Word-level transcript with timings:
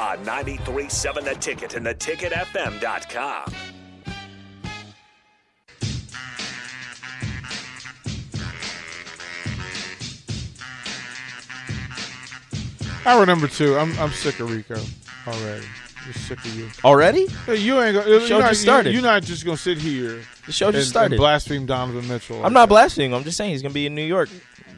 On 0.00 0.18
93.7 0.24 1.24
The 1.24 1.34
Ticket 1.36 1.74
and 1.74 1.86
theticketfm.com. 1.86 3.52
Hour 13.06 13.26
number 13.26 13.46
two. 13.46 13.76
I'm 13.76 13.96
I'm 13.98 14.10
sick 14.10 14.40
of 14.40 14.50
Rico 14.50 14.80
already. 15.26 15.66
Just 16.06 16.26
sick 16.26 16.38
of 16.38 16.54
you. 16.56 16.68
Already? 16.82 17.26
Hey, 17.46 17.56
you 17.56 17.80
ain't 17.80 17.94
gonna. 17.96 18.20
Show 18.20 18.26
you're 18.26 18.38
not, 18.40 18.48
just 18.50 18.62
started. 18.62 18.92
You, 18.94 19.00
are 19.00 19.02
not 19.02 19.22
just 19.22 19.44
gonna 19.44 19.56
sit 19.56 19.78
here. 19.78 20.22
The 20.46 20.52
show 20.52 20.70
just 20.70 20.86
and, 20.86 20.90
started. 20.90 21.12
And 21.12 21.20
blaspheme 21.20 21.66
Donovan 21.66 22.08
Mitchell. 22.08 22.36
like 22.36 22.46
I'm 22.46 22.52
not 22.52 22.66
that. 22.68 22.74
blaspheming. 22.74 23.14
I'm 23.14 23.24
just 23.24 23.36
saying 23.36 23.50
he's 23.52 23.62
going 23.62 23.70
to 23.72 23.74
be 23.74 23.86
in 23.86 23.94
New 23.94 24.04
York 24.04 24.28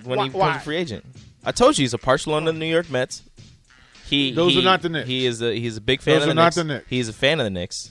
when 0.05 0.19
Why- 0.19 0.25
he 0.25 0.29
becomes 0.31 0.41
why? 0.41 0.57
a 0.57 0.61
free 0.61 0.77
agent. 0.77 1.05
I 1.45 1.53
told 1.53 1.79
you 1.79 1.83
he's 1.83 1.95
a 1.95 1.99
partial 1.99 2.35
on 2.35 2.45
the 2.45 2.53
New 2.53 2.67
York 2.67 2.91
Mets. 2.91 3.23
He 4.07 4.33
Those 4.33 4.53
he- 4.55 4.61
are 4.61 4.65
not 4.65 4.83
the 4.83 4.89
Knicks. 4.89 5.09
He 5.09 5.27
is 5.27 5.43
a 5.43 5.53
he's 5.59 5.77
a 5.77 5.81
big 5.81 6.01
fan 6.01 6.15
Those 6.15 6.23
of 6.23 6.27
the 6.29 6.33
are 6.33 6.35
not 6.45 6.55
the 6.55 6.65
Knicks. 6.65 6.87
He's 6.89 7.09
a 7.09 7.13
fan 7.13 7.41
of 7.41 7.45
the 7.45 7.51
Knicks. 7.51 7.91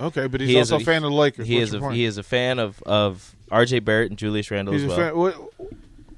Okay, 0.00 0.26
but 0.26 0.40
he's 0.40 0.50
He 0.50 0.58
also 0.58 0.76
a, 0.76 0.80
fan 0.80 1.04
of 1.04 1.10
the 1.10 1.16
Lakers. 1.16 1.46
He 1.46 1.56
What's 1.56 1.68
is 1.68 1.72
your 1.74 1.78
a 1.82 1.84
point? 1.84 1.96
he 1.96 2.04
is 2.04 2.18
a 2.18 2.22
fan 2.22 2.58
of 2.58 2.82
of 2.84 3.34
R.J. 3.50 3.80
Barrett 3.80 4.10
and 4.10 4.18
Julius 4.18 4.50
Randle 4.50 4.74
He's 4.74 4.82
as 4.84 4.86
a 4.92 4.96
well. 4.96 4.98
fan. 4.98 5.16
What? 5.16 5.70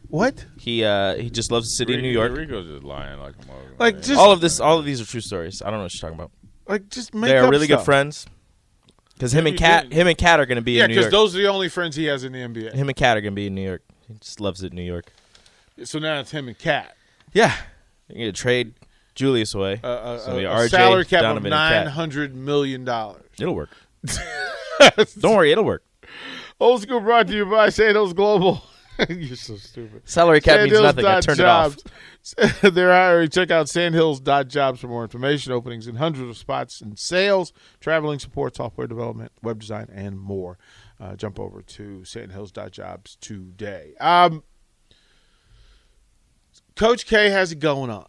What? 0.08 0.46
He 0.58 0.84
uh 0.84 1.16
he 1.16 1.28
just 1.30 1.50
loves 1.50 1.68
the 1.68 1.74
city 1.74 1.94
of 1.96 2.00
New 2.02 2.08
York. 2.10 2.34
Rico's 2.36 2.66
just 2.68 2.84
lying 2.84 3.18
like 3.20 3.34
a 3.42 3.46
mother. 3.46 3.74
Like, 3.78 3.96
just- 4.02 4.12
all 4.18 4.32
of 4.32 4.40
this, 4.40 4.60
all 4.60 4.78
of 4.78 4.84
these 4.84 5.00
are 5.00 5.04
true 5.04 5.20
stories. 5.20 5.60
I 5.62 5.66
don't 5.70 5.78
know 5.80 5.84
what 5.84 5.94
you're 5.94 6.00
talking 6.00 6.14
about. 6.18 6.30
Like 6.68 6.88
just 6.88 7.12
make 7.14 7.28
They 7.28 7.36
are 7.36 7.44
up 7.44 7.50
really 7.50 7.66
stuff. 7.66 7.80
good 7.80 7.84
friends. 7.84 8.26
Because 9.14 9.32
him 9.32 9.46
and 9.46 9.54
you 9.54 9.58
Cat, 9.58 9.92
him 9.92 10.06
and 10.08 10.16
Cat 10.18 10.40
are 10.40 10.46
going 10.46 10.56
to 10.56 10.62
be 10.62 10.72
Yeah, 10.72 10.84
in 10.84 10.90
New 10.90 10.94
because 10.96 11.04
York. 11.04 11.12
those 11.12 11.34
are 11.34 11.38
the 11.38 11.46
only 11.48 11.68
friends 11.70 11.96
he 11.96 12.04
has 12.04 12.22
in 12.22 12.32
the 12.32 12.38
NBA. 12.40 12.74
him 12.74 12.88
and 12.88 12.96
Cat 12.96 13.16
are 13.16 13.22
going 13.22 13.32
to 13.32 13.36
be 13.36 13.46
in 13.46 13.54
New 13.54 13.62
York. 13.66 13.82
He 14.08 14.14
just 14.20 14.40
loves 14.40 14.62
it 14.62 14.72
in 14.72 14.76
New 14.76 14.82
York. 14.82 15.10
So 15.84 15.98
now 15.98 16.20
it's 16.20 16.30
him 16.32 16.48
and 16.48 16.58
Cat. 16.58 16.94
Yeah, 17.32 17.54
you're 18.08 18.18
going 18.18 18.32
to 18.32 18.38
trade 18.40 18.74
Julius 19.16 19.54
away. 19.54 19.80
Uh, 19.82 19.86
uh, 19.88 20.18
So 20.18 20.38
a, 20.38 20.42
RJ, 20.42 20.68
salary 20.70 21.04
cap 21.04 21.22
Donovan, 21.22 21.46
of 21.46 21.50
nine 21.50 21.86
hundred 21.88 22.36
million 22.36 22.84
dollars. 22.84 23.24
It'll 23.40 23.56
work. 23.56 23.70
Don't 25.18 25.34
worry, 25.36 25.50
it'll 25.50 25.64
work. 25.64 25.82
Old 26.60 26.82
school 26.82 27.00
brought 27.00 27.26
to 27.26 27.34
you 27.34 27.46
by 27.46 27.70
Sandhills 27.70 28.12
Global. 28.14 28.62
You're 29.10 29.36
so 29.36 29.56
stupid. 29.56 30.02
Salary 30.04 30.40
cap 30.40 30.60
means 30.60 30.80
nothing. 30.80 31.04
I 31.04 31.20
turned 31.20 31.40
it 31.40 31.46
off. 31.46 31.76
They're 32.62 32.92
hiring. 32.92 33.28
Check 33.28 33.50
out 33.50 33.68
sandhills.jobs 33.68 34.80
for 34.80 34.88
more 34.88 35.02
information. 35.02 35.52
Openings 35.52 35.86
in 35.86 35.96
hundreds 35.96 36.30
of 36.30 36.36
spots 36.36 36.80
in 36.80 36.96
sales, 36.96 37.52
traveling 37.80 38.18
support, 38.18 38.56
software 38.56 38.86
development, 38.86 39.32
web 39.42 39.60
design, 39.60 39.88
and 39.92 40.18
more. 40.18 40.58
Uh, 40.98 41.14
jump 41.14 41.38
over 41.38 41.60
to 41.60 42.04
sandhills.jobs 42.04 43.16
today. 43.20 43.92
Um, 44.00 44.42
Coach 46.74 47.06
K 47.06 47.30
has 47.30 47.52
it 47.52 47.58
going 47.58 47.90
on. 47.90 48.06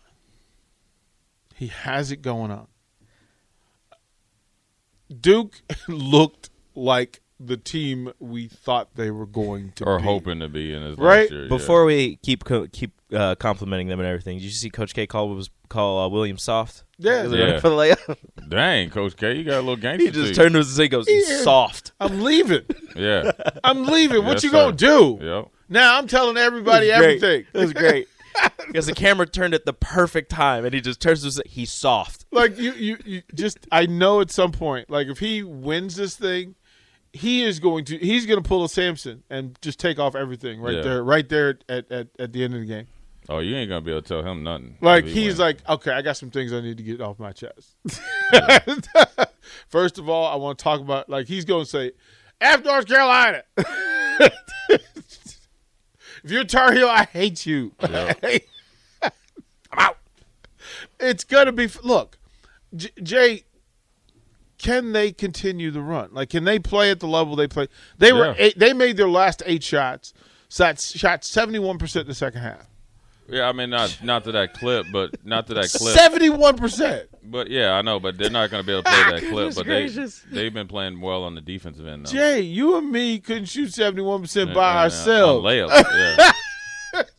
He 1.57 1.67
has 1.67 2.11
it 2.11 2.21
going 2.21 2.51
on. 2.51 2.67
Duke 5.21 5.61
looked 5.87 6.49
like 6.75 7.21
the 7.39 7.57
team 7.57 8.11
we 8.19 8.47
thought 8.47 8.95
they 8.95 9.11
were 9.11 9.25
going 9.27 9.71
to 9.75 9.85
or 9.85 9.97
be. 9.99 10.03
hoping 10.03 10.39
to 10.39 10.49
be 10.49 10.73
in 10.73 10.81
his 10.81 10.97
Right? 10.97 11.21
last 11.21 11.31
year. 11.31 11.43
yeah. 11.43 11.49
Before 11.49 11.85
we 11.85 12.17
keep 12.17 12.43
co- 12.43 12.67
keep 12.71 12.91
uh, 13.13 13.35
complimenting 13.35 13.87
them 13.87 13.99
and 13.99 14.07
everything, 14.07 14.37
did 14.37 14.43
you 14.45 14.49
see 14.51 14.69
Coach 14.69 14.93
K 14.93 15.07
call 15.07 15.29
was 15.29 15.49
call 15.69 15.99
uh, 15.99 16.07
William 16.09 16.37
soft? 16.37 16.83
Yeah. 16.97 17.23
Yeah. 17.27 17.59
for 17.59 17.69
the 17.69 17.75
layup? 17.75 18.17
Dang, 18.49 18.89
Coach 18.89 19.15
K, 19.15 19.35
you 19.37 19.43
got 19.43 19.57
a 19.57 19.59
little 19.61 19.75
gangster. 19.77 20.05
he 20.05 20.11
just 20.11 20.33
to 20.35 20.41
turned 20.41 20.53
to 20.53 20.59
us 20.61 20.67
and 20.67 20.75
said, 20.75 20.91
"Goes 20.91 21.07
he's 21.07 21.29
Yeah. 21.29 21.41
soft." 21.41 21.91
I'm 21.99 22.21
leaving. 22.21 22.63
Yeah. 22.95 23.31
I'm 23.63 23.85
leaving. 23.85 24.23
what 24.25 24.33
Yes, 24.35 24.43
you 24.43 24.49
sir. 24.49 24.57
gonna 24.65 24.75
do? 24.75 25.19
Yep. 25.21 25.47
Now 25.69 25.97
I'm 25.99 26.07
telling 26.07 26.35
everybody 26.37 26.89
It 26.89 26.93
was 26.93 26.99
great. 26.99 27.23
everything. 27.23 27.45
It 27.53 27.59
was 27.59 27.73
great 27.73 28.07
because 28.67 28.85
the 28.87 28.93
camera 28.93 29.25
turned 29.25 29.53
at 29.53 29.65
the 29.65 29.73
perfect 29.73 30.29
time, 30.31 30.65
and 30.65 30.73
he 30.73 30.81
just 30.81 30.99
turns 31.01 31.21
to 31.21 31.27
us. 31.27 31.39
He's 31.45 31.71
soft. 31.71 32.25
like 32.31 32.57
you, 32.57 32.73
you, 32.73 32.97
you 33.05 33.21
just 33.33 33.59
I 33.71 33.85
know 33.85 34.21
at 34.21 34.31
some 34.31 34.51
point, 34.51 34.89
like 34.89 35.07
if 35.07 35.19
he 35.19 35.43
wins 35.43 35.95
this 35.95 36.15
thing, 36.15 36.55
he 37.13 37.43
is 37.43 37.59
going 37.59 37.85
to 37.85 37.97
he's 37.97 38.25
going 38.25 38.41
to 38.41 38.47
pull 38.47 38.63
a 38.63 38.69
Samson 38.69 39.23
and 39.29 39.57
just 39.61 39.79
take 39.79 39.99
off 39.99 40.15
everything 40.15 40.59
right 40.61 40.75
Yeah. 40.75 40.81
there, 40.81 41.03
right 41.03 41.27
there 41.27 41.57
at, 41.69 41.91
at 41.91 42.07
at 42.19 42.33
the 42.33 42.43
end 42.43 42.53
of 42.53 42.59
the 42.61 42.65
game. 42.67 42.87
Oh, 43.29 43.39
you 43.39 43.55
ain't 43.57 43.67
gonna 43.69 43.81
be 43.81 43.91
able 43.91 44.01
to 44.03 44.07
tell 44.07 44.23
him 44.23 44.43
nothing. 44.43 44.77
Like 44.79 45.03
he 45.03 45.11
he's 45.11 45.25
wins. 45.25 45.39
like, 45.39 45.57
okay, 45.69 45.91
I 45.91 46.01
got 46.01 46.15
some 46.15 46.31
things 46.31 46.53
I 46.53 46.61
need 46.61 46.77
to 46.77 46.83
get 46.83 47.01
off 47.01 47.19
my 47.19 47.33
chest. 47.33 47.75
First 49.69 49.97
of 49.97 50.07
all, 50.09 50.25
I 50.27 50.35
want 50.35 50.57
to 50.59 50.63
talk 50.63 50.79
about 50.81 51.09
like 51.09 51.27
he's 51.27 51.43
going 51.45 51.65
to 51.65 51.69
say, 51.69 51.91
"F 52.39 52.63
North 52.63 52.87
Carolina." 52.87 53.43
if 56.27 56.31
you're 56.33 56.41
a 56.41 56.45
Tar 56.45 56.73
Heel, 56.73 56.89
I 56.89 57.05
hate 57.05 57.45
you. 57.45 57.71
I'm 57.79 58.41
out. 59.77 59.97
It's 60.99 61.23
gonna 61.23 61.53
be. 61.53 61.69
Look, 61.83 62.17
J- 62.75 62.89
Jay. 63.01 63.43
Can 64.57 64.91
they 64.91 65.11
continue 65.11 65.69
the 65.71 65.81
run? 65.81 66.09
Like, 66.13 66.29
can 66.31 66.43
they 66.43 66.57
play 66.59 66.89
at 66.91 66.99
the 66.99 67.07
level 67.07 67.35
they 67.35 67.47
play? 67.47 67.67
They 67.99 68.11
were 68.11 68.25
Yeah. 68.29 68.33
eight, 68.39 68.59
they 68.59 68.73
made 68.73 68.97
their 68.97 69.07
last 69.07 69.43
eight 69.45 69.63
shots. 69.63 70.13
Shot 70.49 70.79
shot 70.81 71.23
seventy 71.23 71.59
one 71.59 71.77
percent 71.77 72.03
in 72.05 72.07
the 72.09 72.15
second 72.15 72.41
half. 72.41 72.67
Yeah. 73.29 73.47
I 73.47 73.51
mean, 73.51 73.69
not 73.69 73.99
not 74.03 74.23
to 74.25 74.31
that 74.33 74.53
clip, 74.53 74.87
but 74.91 75.25
not 75.25 75.47
to 75.47 75.53
that 75.55 75.69
clip. 75.71 75.93
Seventy 75.93 76.29
one 76.29 76.57
percent. 76.57 77.07
But 77.23 77.49
yeah, 77.49 77.73
I 77.73 77.81
know, 77.81 77.99
but 77.99 78.17
they're 78.17 78.29
not 78.29 78.49
gonna 78.49 78.63
be 78.63 78.71
able 78.71 78.83
to 78.83 78.89
play 78.89 79.03
ah, 79.05 79.11
that 79.11 79.23
clip. 79.29 79.55
But 79.55 79.65
gracious. 79.65 80.23
they 80.29 80.43
they've 80.43 80.53
been 80.53 80.67
playing 80.67 81.01
well 81.01 81.23
on 81.23 81.35
the 81.35 81.41
defensive 81.41 81.87
end. 81.87 82.05
Though. 82.05 82.11
Jay, 82.11 82.41
you 82.41 82.77
and 82.77 82.91
me 82.91 83.19
couldn't 83.19 83.45
shoot 83.45 83.73
seventy 83.73 84.01
one 84.01 84.21
percent 84.21 84.53
by 84.53 84.73
yeah, 84.73 84.81
ourselves. 84.81 85.45
on 85.45 85.51
layups. 85.51 86.31
Yeah. 86.93 87.03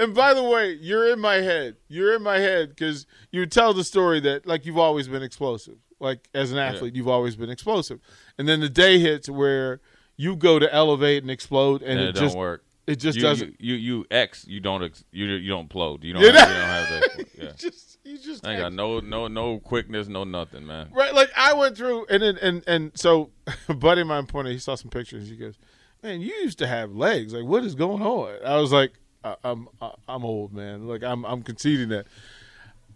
And 0.00 0.14
by 0.14 0.32
the 0.32 0.42
way, 0.42 0.78
you're 0.80 1.12
in 1.12 1.20
my 1.20 1.36
head. 1.36 1.76
You're 1.86 2.16
in 2.16 2.22
my 2.22 2.38
head 2.38 2.70
because 2.70 3.06
you 3.30 3.44
tell 3.44 3.74
the 3.74 3.84
story 3.84 4.18
that 4.20 4.46
like 4.46 4.64
you've 4.64 4.78
always 4.78 5.08
been 5.08 5.22
explosive. 5.22 5.76
Like 6.00 6.26
as 6.32 6.52
an 6.52 6.58
athlete, 6.58 6.94
you've 6.94 7.06
always 7.06 7.36
been 7.36 7.50
explosive. 7.50 8.00
And 8.38 8.48
then 8.48 8.60
the 8.60 8.70
day 8.70 8.98
hits 8.98 9.28
where 9.28 9.82
you 10.16 10.36
go 10.36 10.58
to 10.58 10.72
elevate 10.72 11.22
and 11.22 11.30
explode, 11.30 11.82
and 11.82 12.00
and 12.00 12.08
it, 12.08 12.16
it, 12.16 12.20
just 12.20 12.36
work. 12.36 12.64
It 12.86 12.96
just 12.96 13.16
you, 13.16 13.22
doesn't. 13.22 13.60
You, 13.60 13.74
you 13.74 13.98
you 13.98 14.06
X. 14.10 14.44
You 14.48 14.60
don't 14.60 14.82
ex, 14.82 15.04
you 15.12 15.26
you 15.26 15.50
don't 15.50 15.68
plode. 15.68 16.02
You 16.02 16.14
don't. 16.14 16.22
Have, 16.22 16.34
you 16.34 16.38
don't 16.38 16.46
have 16.46 16.88
that. 16.88 17.26
Yeah. 17.40 17.46
You 17.46 17.52
just 17.56 17.98
you 18.04 18.18
just 18.18 18.46
I 18.46 18.52
ain't 18.52 18.60
got 18.60 18.72
no 18.72 19.00
no 19.00 19.26
no 19.26 19.60
quickness, 19.60 20.08
no 20.08 20.24
nothing, 20.24 20.66
man. 20.66 20.90
right. 20.92 21.14
Like 21.14 21.30
I 21.36 21.54
went 21.54 21.76
through, 21.76 22.06
and 22.10 22.22
then 22.22 22.36
and 22.38 22.62
and 22.66 22.92
so, 22.94 23.30
a 23.68 23.74
buddy 23.74 24.02
of 24.02 24.08
mine 24.08 24.26
pointed. 24.26 24.52
He 24.52 24.58
saw 24.58 24.74
some 24.74 24.90
pictures. 24.90 25.28
He 25.28 25.36
goes, 25.36 25.58
"Man, 26.02 26.20
you 26.20 26.34
used 26.42 26.58
to 26.58 26.66
have 26.66 26.92
legs. 26.92 27.32
Like, 27.32 27.44
what 27.44 27.64
is 27.64 27.74
going 27.74 28.02
on?" 28.02 28.34
I 28.44 28.56
was 28.56 28.72
like, 28.72 28.92
I, 29.24 29.36
"I'm 29.42 29.68
I'm 30.08 30.24
old, 30.24 30.52
man. 30.52 30.86
Like, 30.86 31.02
I'm 31.02 31.24
I'm 31.24 31.42
conceding 31.42 31.88
that." 31.90 32.06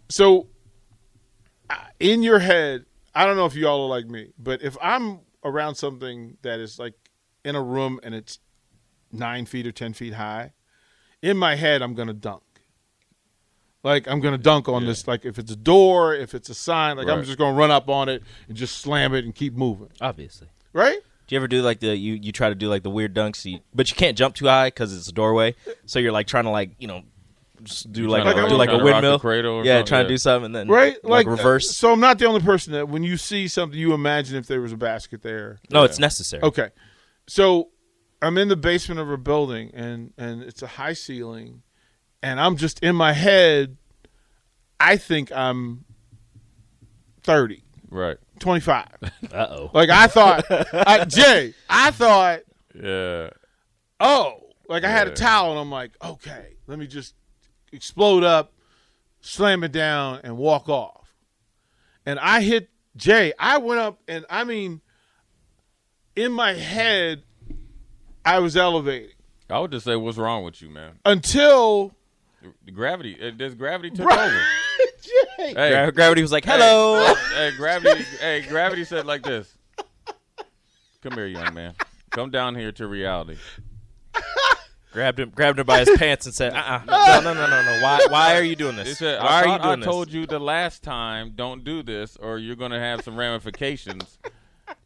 So, 0.09 0.47
in 1.99 2.21
your 2.21 2.39
head, 2.39 2.85
I 3.15 3.25
don't 3.25 3.37
know 3.37 3.45
if 3.45 3.55
y'all 3.55 3.85
are 3.85 3.89
like 3.89 4.07
me, 4.07 4.33
but 4.37 4.61
if 4.61 4.77
I'm 4.81 5.21
around 5.43 5.75
something 5.75 6.37
that 6.41 6.59
is 6.59 6.77
like 6.77 6.93
in 7.43 7.55
a 7.55 7.61
room 7.61 7.99
and 8.03 8.13
it's 8.13 8.39
nine 9.17 9.45
feet 9.45 9.65
or 9.67 9.71
ten 9.71 9.93
feet 9.93 10.13
high, 10.15 10.53
in 11.21 11.37
my 11.37 11.55
head, 11.55 11.81
I'm 11.81 11.93
gonna 11.93 12.13
dunk. 12.13 12.43
Like 13.83 14.07
I'm 14.07 14.19
gonna 14.19 14.37
dunk 14.37 14.67
on 14.67 14.81
Yeah. 14.81 14.87
this. 14.89 15.07
Like 15.07 15.25
if 15.25 15.37
it's 15.37 15.51
a 15.51 15.55
door, 15.55 16.15
if 16.15 16.33
it's 16.33 16.49
a 16.49 16.55
sign, 16.55 16.97
like 16.97 17.07
I'm 17.07 17.23
just 17.23 17.37
gonna 17.37 17.55
run 17.55 17.71
up 17.71 17.87
on 17.89 18.09
it 18.09 18.23
and 18.47 18.57
just 18.57 18.79
slam 18.79 19.13
it 19.13 19.25
and 19.25 19.33
keep 19.35 19.53
moving. 19.53 19.89
Obviously. 20.01 20.47
Right? 20.73 20.99
Do 21.27 21.35
you 21.35 21.39
ever 21.39 21.47
do 21.47 21.61
like 21.61 21.79
the 21.79 21.95
you 21.95 22.13
you 22.13 22.31
try 22.31 22.49
to 22.49 22.55
do 22.55 22.67
like 22.67 22.83
the 22.83 22.89
weird 22.89 23.13
dunks, 23.15 23.45
you, 23.45 23.59
but 23.73 23.89
you 23.89 23.95
can't 23.95 24.17
jump 24.17 24.35
too 24.35 24.45
high 24.47 24.67
because 24.67 24.95
it's 24.95 25.07
a 25.07 25.11
doorway. 25.11 25.55
So 25.85 25.99
you're 25.99 26.11
like 26.11 26.27
trying 26.27 26.45
to 26.45 26.49
like 26.49 26.71
you 26.79 26.87
know 26.87 27.03
just 27.63 27.91
do 27.91 28.07
like, 28.07 28.23
trying 28.23 28.35
to- 28.35 28.49
do 28.49 28.55
like 28.55 28.69
a 28.69 28.73
trying 28.73 28.79
to 28.79 28.85
rock 28.85 29.01
the 29.01 29.07
windmill. 29.07 29.19
cradle 29.19 29.53
or 29.55 29.63
yeah, 29.65 29.77
something? 29.77 29.85
trying 29.87 30.03
to 30.05 30.09
do 30.09 30.17
something 30.17 30.45
and 30.47 30.55
then 30.55 30.67
Right? 30.67 30.95
like, 31.03 31.25
Like, 31.25 31.27
reverse. 31.27 31.69
uh, 31.69 31.73
So 31.73 31.93
I'm 31.93 31.99
not 32.01 32.19
the 32.19 32.25
only 32.25 32.41
person 32.41 32.73
that 32.73 32.89
when 32.89 33.01
you 33.03 33.17
see 33.17 33.47
something, 33.47 33.79
you 33.79 33.93
imagine 33.93 34.35
if 34.35 34.45
there 34.45 34.61
was 34.61 34.71
a 34.73 34.77
basket 34.77 35.21
there. 35.21 35.59
no, 35.71 35.83
it's 35.83 35.97
necessary. 35.97 36.43
Okay. 36.43 36.69
So 37.27 37.69
I'm 38.21 38.37
in 38.37 38.47
the 38.47 38.55
basement 38.55 38.99
of 38.99 39.09
a 39.09 39.17
building 39.17 39.71
and 39.73 40.13
and 40.17 40.41
it's 40.41 40.61
a 40.61 40.67
high 40.67 40.93
ceiling 40.93 41.61
and 42.23 42.39
I'm 42.39 42.55
just 42.57 42.79
in 42.81 42.95
my 42.95 43.13
head 43.13 43.77
I 44.79 44.97
think 44.97 45.31
I'm 45.31 45.85
30, 47.23 47.63
Right. 47.89 48.17
25. 48.39 48.87
Uh 49.31 49.47
oh. 49.49 49.71
Like 49.73 49.89
I 49.89 50.07
thought 50.07 50.45
I, 50.49 51.05
Jay, 51.07 51.53
I 51.69 51.91
thought 51.91 52.41
Yeah. 52.73 53.29
oh, 53.99 54.41
like 54.67 54.83
I 54.83 54.89
had 54.89 55.07
a 55.07 55.11
towel 55.11 55.51
and 55.51 55.59
I'm 55.59 55.71
like, 55.71 55.91
okay, 56.03 56.55
let 56.67 56.77
me 56.79 56.87
just 56.87 57.13
explode 57.71 58.23
up, 58.23 58.53
slam 59.21 59.63
it 59.63 59.71
down, 59.71 60.21
and 60.23 60.37
walk 60.37 60.69
off. 60.69 61.13
And 62.05 62.19
I 62.19 62.41
hit 62.41 62.69
Jay. 62.95 63.33
I 63.39 63.57
went 63.57 63.79
up, 63.81 63.99
and 64.07 64.25
I 64.29 64.43
mean, 64.43 64.81
in 66.15 66.31
my 66.31 66.53
head, 66.53 67.23
I 68.25 68.39
was 68.39 68.57
elevating 68.57 69.11
I 69.49 69.59
would 69.59 69.71
just 69.71 69.85
say, 69.85 69.95
what's 69.95 70.17
wrong 70.17 70.43
with 70.43 70.61
you, 70.61 70.69
man? 70.69 70.93
until 71.05 71.91
The 72.65 72.71
gravity, 72.71 73.15
uh, 73.21 73.31
this 73.37 73.53
gravity 73.53 73.91
took 73.91 74.07
Right. 74.07 74.19
over. 74.19 74.41
Jay. 75.03 75.53
Hey, 75.53 75.69
Gra- 75.69 75.91
Gravity 75.91 76.21
was 76.23 76.31
like, 76.31 76.45
"Hello." 76.45 77.13
Hey, 77.13 77.15
hey, 77.51 77.57
gravity. 77.57 78.03
hey, 78.19 78.41
gravity 78.41 78.83
said 78.83 79.05
like 79.05 79.21
this. 79.21 79.55
Come 81.03 81.13
here, 81.13 81.27
young 81.27 81.53
man. 81.53 81.75
Come 82.09 82.31
down 82.31 82.55
here 82.55 82.71
to 82.73 82.87
reality. 82.87 83.37
grabbed 84.91 85.19
him, 85.19 85.29
grabbed 85.29 85.59
him 85.59 85.65
by 85.67 85.79
his 85.79 85.91
pants, 85.97 86.25
and 86.25 86.33
said, 86.33 86.53
"Uh, 86.53 86.79
uh 86.87 87.21
no, 87.23 87.33
no, 87.33 87.33
no, 87.35 87.47
no, 87.49 87.63
no. 87.63 87.83
Why, 87.83 88.07
why 88.09 88.35
are 88.37 88.41
you 88.43 88.55
doing 88.55 88.75
this? 88.77 88.97
said, 88.97 89.21
Why 89.21 89.27
I 89.27 89.31
are 89.33 89.45
you 89.45 89.51
thought 89.51 89.61
doing 89.61 89.73
I 89.73 89.75
this?" 89.77 89.85
told 89.85 90.11
you 90.11 90.25
the 90.25 90.39
last 90.39 90.81
time, 90.81 91.33
don't 91.35 91.63
do 91.63 91.83
this, 91.83 92.17
or 92.17 92.39
you're 92.39 92.55
gonna 92.55 92.79
have 92.79 93.01
some 93.03 93.15
ramifications. 93.15 94.17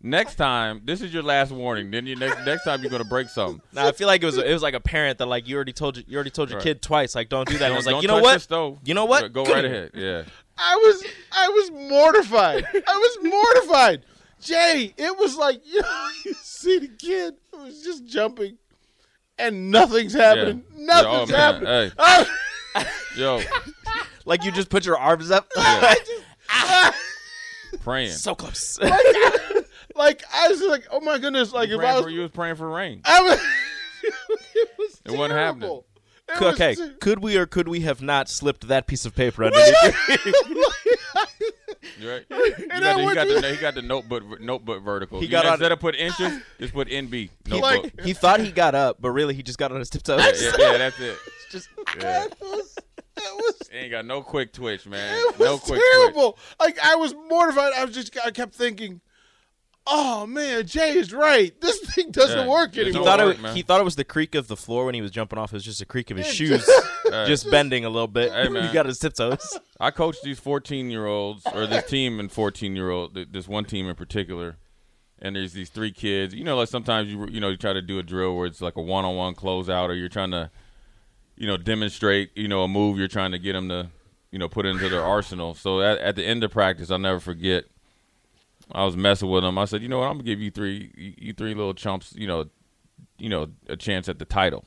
Next 0.02 0.36
time, 0.36 0.82
this 0.86 1.02
is 1.02 1.14
your 1.14 1.24
last 1.24 1.52
warning. 1.52 1.92
Then 1.92 2.06
you 2.08 2.16
next 2.16 2.46
next 2.46 2.64
time 2.64 2.82
you're 2.82 2.92
gonna 2.92 3.04
break 3.06 3.30
something. 3.30 3.62
No, 3.74 3.88
I 3.88 3.92
feel 3.92 4.08
like 4.08 4.22
it 4.24 4.26
was 4.26 4.38
it 4.38 4.52
was 4.54 4.62
like 4.62 4.74
a 4.74 4.80
parent 4.80 5.18
that 5.20 5.26
like 5.28 5.48
you 5.48 5.56
already 5.56 5.74
told 5.74 5.98
you 5.98 6.04
you 6.08 6.16
already 6.16 6.30
told 6.30 6.50
your 6.50 6.58
Right. 6.60 6.64
kid 6.64 6.82
twice 6.82 7.16
like 7.16 7.30
don't 7.30 7.48
do 7.48 7.58
that. 7.58 7.66
And 7.66 7.74
I 7.74 7.78
was 7.78 7.86
like, 7.86 7.94
Don't 7.96 8.02
you 8.04 8.08
know 8.08 8.16
touch 8.16 8.24
what? 8.24 8.42
stove. 8.42 8.80
You 8.86 8.94
know 8.94 9.06
what? 9.06 9.32
Go 9.34 9.44
right 9.46 9.66
ahead. 9.66 9.92
Yeah. 9.94 10.24
I 10.58 10.76
was 10.76 11.04
I 11.32 11.48
was 11.50 11.72
mortified. 11.90 12.66
I 12.66 12.96
was 12.96 13.18
mortified. 13.24 14.04
Jay, 14.42 14.94
it 14.98 15.18
was 15.18 15.36
like 15.36 15.62
you 15.66 15.82
know 15.82 16.08
you 16.26 16.34
see 16.34 16.80
the 16.80 16.88
kid 16.88 17.34
who 17.52 17.64
was 17.66 17.84
just 17.84 18.06
jumping, 18.06 18.58
and 19.38 19.70
nothing's 19.72 20.14
happening. 20.14 20.64
Yeah. 20.76 21.02
Oh, 21.06 21.26
nothing's 21.26 21.32
Yeah, 21.32 21.50
oh, 21.50 21.60
man. 21.60 21.64
happening. 21.64 21.92
Hey. 21.98 22.26
I- 22.76 22.86
Yo, 23.18 23.42
Like 24.26 24.44
you 24.46 24.52
just 24.52 24.70
put 24.70 24.86
your 24.86 24.98
arms 24.98 25.32
up. 25.32 25.50
praying. 27.82 28.12
so 28.12 28.36
close. 28.36 28.78
Like 30.00 30.24
I 30.34 30.48
was 30.48 30.62
like, 30.62 30.88
oh 30.92 31.02
my 31.02 31.20
goodness! 31.20 31.52
Like 31.54 31.70
you, 31.70 31.76
if 31.76 31.80
praying 31.82 31.94
I 31.94 31.96
was, 31.98 32.06
for, 32.06 32.10
you 32.10 32.22
was 32.22 32.32
praying 32.32 32.56
for 32.56 32.70
rain. 32.70 33.02
I 33.06 33.22
was. 33.22 33.40
it 34.56 34.70
was 34.80 35.02
It 35.06 35.12
wasn't 35.12 35.38
happening. 35.40 35.82
It 36.30 36.42
okay, 36.42 36.76
ter- 36.76 36.94
could 37.02 37.20
we 37.20 37.38
or 37.38 37.46
could 37.46 37.68
we 37.68 37.82
have 37.82 38.02
not 38.02 38.30
slipped 38.30 38.68
that 38.68 38.88
piece 38.88 39.06
of 39.06 39.16
paper 39.16 39.44
underneath? 39.46 40.26
you? 40.26 40.66
You 42.00 42.10
right? 42.12 42.26
He 42.30 42.66
got, 42.68 42.96
the, 42.98 43.08
he, 43.10 43.14
got 43.16 43.28
the, 43.28 43.52
he 43.52 43.58
got 43.58 43.76
the 43.76 43.82
notebook 43.82 44.40
notebook 44.40 44.84
vertical. 44.84 45.20
He 45.20 45.26
You 45.26 45.32
got 45.32 45.44
know, 45.44 45.50
on- 45.50 45.54
instead 45.56 45.72
of 45.72 45.80
put 45.80 45.96
inches, 45.96 46.40
just 46.60 46.74
put 46.74 46.88
NB 46.88 47.30
notebook. 47.48 47.84
like 47.84 48.02
he 48.06 48.14
thought 48.14 48.40
he 48.40 48.52
got 48.52 48.76
up, 48.76 48.98
but 49.02 49.12
really 49.12 49.34
he 49.34 49.44
just 49.44 49.58
got 49.58 49.72
on 49.72 49.80
his 49.80 49.90
tiptoes. 49.90 50.20
yeah, 50.42 50.52
yeah, 50.58 50.78
that's 50.78 51.00
it. 51.00 51.18
just 51.52 51.68
Yeah. 52.00 52.26
It 52.26 52.36
was. 52.40 52.78
It 53.18 53.36
was. 53.36 53.70
Ain't 53.74 53.92
got 53.92 54.06
no 54.06 54.22
quick 54.22 54.54
twitch, 54.54 54.86
man. 54.88 55.14
It 55.18 55.40
no 55.40 55.54
was 55.54 55.62
quick 55.62 55.82
terrible. 55.94 56.38
Like 56.60 56.78
I 56.80 56.96
was 56.96 57.14
mortified. 57.28 57.74
I 57.76 57.84
was 57.84 57.94
just. 57.94 58.18
I 58.24 58.32
kept 58.32 58.54
thinking, 58.56 59.02
oh 59.90 60.26
man, 60.28 60.66
Jay 60.66 60.98
is 60.98 61.14
right. 61.14 61.60
This 61.62 61.80
thing 61.80 62.12
doesn't 62.12 62.38
Yeah. 62.40 62.48
work 62.48 62.70
It 62.78 62.84
he 62.84 62.90
anymore. 62.90 63.04
thought 63.06 63.20
work, 63.20 63.38
it, 63.44 63.56
he 63.56 63.62
thought 63.62 63.82
it 63.82 63.84
was 63.84 63.96
the 63.96 64.04
creak 64.04 64.36
of 64.36 64.48
the 64.48 64.56
floor 64.56 64.86
when 64.86 64.96
he 64.96 65.02
was 65.02 65.12
jumping 65.12 65.40
off. 65.40 65.52
It 65.52 65.56
was 65.58 65.66
just 65.66 65.82
a 65.82 65.86
creak 65.86 66.12
of 66.12 66.18
his 66.18 66.28
shoes, 66.28 66.68
Hey. 67.10 67.26
just 67.28 67.50
bending 67.52 67.86
a 67.86 67.90
little 67.90 68.08
bit. 68.08 68.32
Hey, 68.32 68.48
man. 68.50 68.68
he 68.68 68.74
got 68.74 68.86
his 68.86 69.00
tiptoes. 69.00 69.60
I 69.80 69.92
coach 69.92 70.18
these 70.24 70.40
14 70.40 70.90
year 70.92 71.06
olds, 71.06 71.44
or 71.54 71.66
this 71.68 71.86
team 71.86 72.20
and 72.20 72.32
14 72.32 72.76
year 72.76 72.90
old, 72.90 73.16
th- 73.16 73.30
this 73.32 73.48
one 73.48 73.66
team 73.66 73.88
in 73.90 73.96
particular. 73.96 74.58
And 75.22 75.36
there's 75.36 75.52
these 75.54 75.70
three 75.70 75.92
kids. 75.92 76.34
You 76.34 76.44
know, 76.46 76.56
like 76.58 76.70
sometimes 76.70 77.10
you 77.12 77.28
you 77.28 77.42
know 77.42 77.50
you 77.50 77.58
try 77.58 77.74
to 77.74 77.82
do 77.82 78.00
a 78.00 78.04
drill 78.04 78.38
where 78.38 78.46
it's 78.46 78.62
like 78.62 78.78
a 78.78 78.82
one 78.82 79.04
on 79.04 79.16
one 79.18 79.36
closeout, 79.36 79.90
or 79.90 79.94
you're 79.94 80.08
trying 80.08 80.32
to, 80.32 80.50
you 81.36 81.46
know, 81.46 81.58
demonstrate 81.58 82.30
you 82.38 82.48
know 82.48 82.64
a 82.64 82.70
move 82.70 82.98
you're 82.98 83.10
trying 83.10 83.32
to 83.34 83.40
get 83.40 83.52
them 83.52 83.68
to, 83.68 83.90
you 84.32 84.40
know, 84.40 84.48
put 84.48 84.66
into 84.66 84.88
their 84.88 85.04
arsenal. 85.04 85.56
So 85.56 85.82
at, 85.82 85.98
at 85.98 86.16
the 86.16 86.24
end 86.26 86.46
of 86.46 86.52
practice, 86.52 86.90
I'll 86.90 87.00
never 87.00 87.20
forget. 87.20 87.66
I 88.72 88.86
was 88.86 88.96
messing 88.96 89.30
with 89.30 89.44
them. 89.44 89.58
I 89.58 89.66
said, 89.66 89.82
you 89.82 89.90
know 89.90 90.00
what? 90.00 90.06
I'm 90.08 90.14
gonna 90.14 90.24
give 90.24 90.40
you 90.40 90.52
three, 90.52 90.92
you, 90.96 91.14
you 91.18 91.34
three 91.34 91.54
little 91.54 91.74
chumps, 91.74 92.14
you 92.16 92.28
know, 92.28 92.46
you 93.18 93.30
know, 93.30 93.48
a 93.68 93.76
chance 93.76 94.08
at 94.10 94.20
the 94.20 94.26
title. 94.26 94.66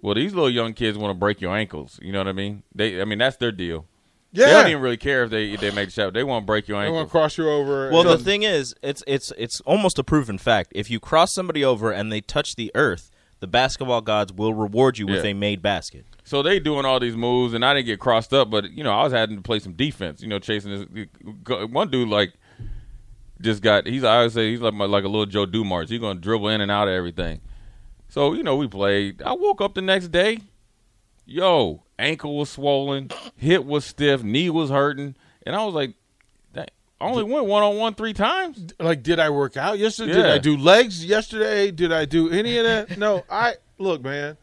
Well, 0.00 0.14
these 0.14 0.32
little 0.32 0.50
young 0.50 0.72
kids 0.72 0.96
want 0.96 1.10
to 1.14 1.18
break 1.18 1.40
your 1.40 1.54
ankles. 1.54 1.98
You 2.02 2.12
know 2.12 2.18
what 2.20 2.28
I 2.28 2.32
mean? 2.32 2.62
They, 2.74 3.00
I 3.00 3.04
mean, 3.04 3.18
that's 3.18 3.36
their 3.36 3.52
deal. 3.52 3.86
Yeah. 4.32 4.46
They 4.46 4.52
don't 4.52 4.68
even 4.70 4.82
really 4.82 4.96
care 4.96 5.24
if 5.24 5.30
they 5.30 5.50
if 5.52 5.60
they 5.60 5.70
make 5.72 5.88
the 5.88 5.92
shot. 5.92 6.14
They 6.14 6.22
want 6.22 6.44
to 6.44 6.46
break 6.46 6.68
your 6.68 6.78
I 6.78 6.84
want 6.84 7.00
ankles. 7.00 7.08
to 7.08 7.10
cross 7.10 7.38
you 7.38 7.50
over. 7.50 7.90
Well, 7.90 8.04
the 8.04 8.16
thing 8.16 8.44
is, 8.44 8.74
it's 8.82 9.02
it's 9.06 9.32
it's 9.36 9.60
almost 9.62 9.98
a 9.98 10.04
proven 10.04 10.38
fact. 10.38 10.72
If 10.74 10.88
you 10.88 11.00
cross 11.00 11.34
somebody 11.34 11.64
over 11.64 11.90
and 11.90 12.12
they 12.12 12.20
touch 12.20 12.54
the 12.54 12.70
earth, 12.76 13.10
the 13.40 13.48
basketball 13.48 14.00
gods 14.02 14.32
will 14.32 14.54
reward 14.54 14.98
you 14.98 15.06
with 15.08 15.24
Yeah. 15.24 15.32
a 15.32 15.34
made 15.34 15.62
basket. 15.62 16.04
So 16.22 16.42
they 16.44 16.60
doing 16.60 16.84
all 16.84 17.00
these 17.00 17.16
moves, 17.16 17.54
and 17.54 17.64
I 17.64 17.74
didn't 17.74 17.86
get 17.86 17.98
crossed 17.98 18.32
up, 18.32 18.50
but 18.50 18.70
you 18.70 18.84
know 18.84 18.92
I 18.92 19.02
was 19.02 19.12
having 19.12 19.34
to 19.34 19.42
play 19.42 19.58
some 19.58 19.72
defense. 19.72 20.22
You 20.22 20.28
know, 20.28 20.38
chasing 20.38 20.70
this 20.94 21.08
one 21.68 21.90
dude 21.90 22.08
like 22.08 22.32
just 23.40 23.62
got. 23.62 23.86
He's 23.86 24.04
I 24.04 24.18
always 24.18 24.32
say 24.32 24.50
he's 24.50 24.60
like 24.60 24.74
my, 24.74 24.84
like 24.84 25.04
a 25.04 25.08
little 25.08 25.26
Joe 25.26 25.46
Dumars. 25.46 25.90
He's 25.90 26.00
gonna 26.00 26.20
dribble 26.20 26.48
in 26.48 26.60
and 26.60 26.70
out 26.70 26.88
of 26.88 26.94
everything. 26.94 27.40
So 28.08 28.32
you 28.32 28.42
know 28.42 28.56
we 28.56 28.68
played. 28.68 29.22
I 29.22 29.32
woke 29.32 29.60
up 29.60 29.74
the 29.74 29.82
next 29.82 30.08
day. 30.08 30.38
Yo, 31.26 31.82
ankle 31.98 32.36
was 32.36 32.50
swollen, 32.50 33.10
hip 33.36 33.64
was 33.64 33.84
stiff, 33.84 34.22
knee 34.22 34.50
was 34.50 34.70
hurting, 34.70 35.14
and 35.46 35.54
I 35.54 35.64
was 35.64 35.74
like, 35.74 35.94
"Dang, 36.52 36.66
I 37.00 37.04
only 37.04 37.22
went 37.22 37.46
one 37.46 37.62
on 37.62 37.76
one 37.76 37.94
three 37.94 38.12
times. 38.12 38.72
like, 38.80 39.02
did 39.02 39.18
I 39.18 39.30
work 39.30 39.56
out 39.56 39.78
yesterday? 39.78 40.14
Did 40.14 40.26
I 40.26 40.38
do 40.38 40.56
legs 40.56 41.04
yesterday? 41.04 41.70
Did 41.70 41.92
I 41.92 42.04
do 42.04 42.30
any 42.30 42.58
of 42.58 42.64
that? 42.64 42.98
no. 42.98 43.24
I 43.30 43.54
look, 43.78 44.02
man. 44.02 44.36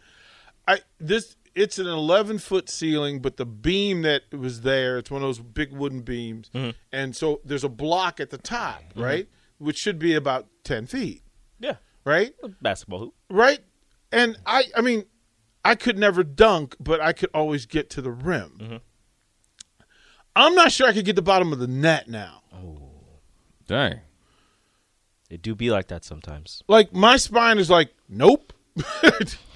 I 0.68 0.80
this 1.00 1.36
it's 1.58 1.80
an 1.80 1.88
11 1.88 2.38
foot 2.38 2.70
ceiling, 2.70 3.20
but 3.20 3.38
the 3.38 3.46
beam 3.46 4.04
that 4.04 4.32
was 4.32 4.62
there, 4.62 5.00
it's 5.00 5.10
one 5.10 5.24
of 5.24 5.28
those 5.28 5.40
big 5.40 5.74
wooden 5.74 6.02
beams, 6.02 6.52
mm-hmm. 6.54 6.72
and 6.92 7.16
so 7.16 7.42
there's 7.44 7.64
a 7.64 7.70
block 7.70 8.20
at 8.20 8.30
the 8.30 8.38
top, 8.38 8.84
mm-hmm. 8.90 9.02
right, 9.02 9.30
which 9.58 9.78
should 9.78 9.98
be 9.98 10.14
about 10.14 10.48
10 10.64 10.86
feet, 10.86 11.24
Yeah, 11.60 11.78
right, 12.06 12.34
basketball 12.62 13.00
hoop. 13.00 13.16
right, 13.30 13.60
and 14.12 14.38
I, 14.46 14.66
I 14.76 14.82
mean, 14.82 15.06
I 15.66 15.74
could 15.74 15.98
never 15.98 16.24
dunk, 16.24 16.76
but 16.80 17.02
I 17.02 17.12
could 17.12 17.32
always 17.34 17.66
get 17.66 17.90
to 17.92 18.02
the 18.02 18.12
rim. 18.12 18.58
Mm-hmm. 18.60 18.78
I'm 20.36 20.54
not 20.54 20.72
sure 20.72 20.88
I 20.88 20.94
could 20.94 21.06
get 21.06 21.16
the 21.16 21.24
bottom 21.24 21.52
of 21.52 21.58
the 21.58 21.68
net 21.68 22.08
now. 22.08 22.44
Oh. 22.54 22.92
Dang, 23.66 24.02
It 25.30 25.42
do 25.42 25.56
be 25.56 25.72
like 25.72 25.88
that 25.88 26.06
sometimes. 26.06 26.64
Like 26.68 26.94
my 26.94 27.18
spine 27.18 27.58
is 27.58 27.70
like, 27.70 27.94
nope. 28.08 28.54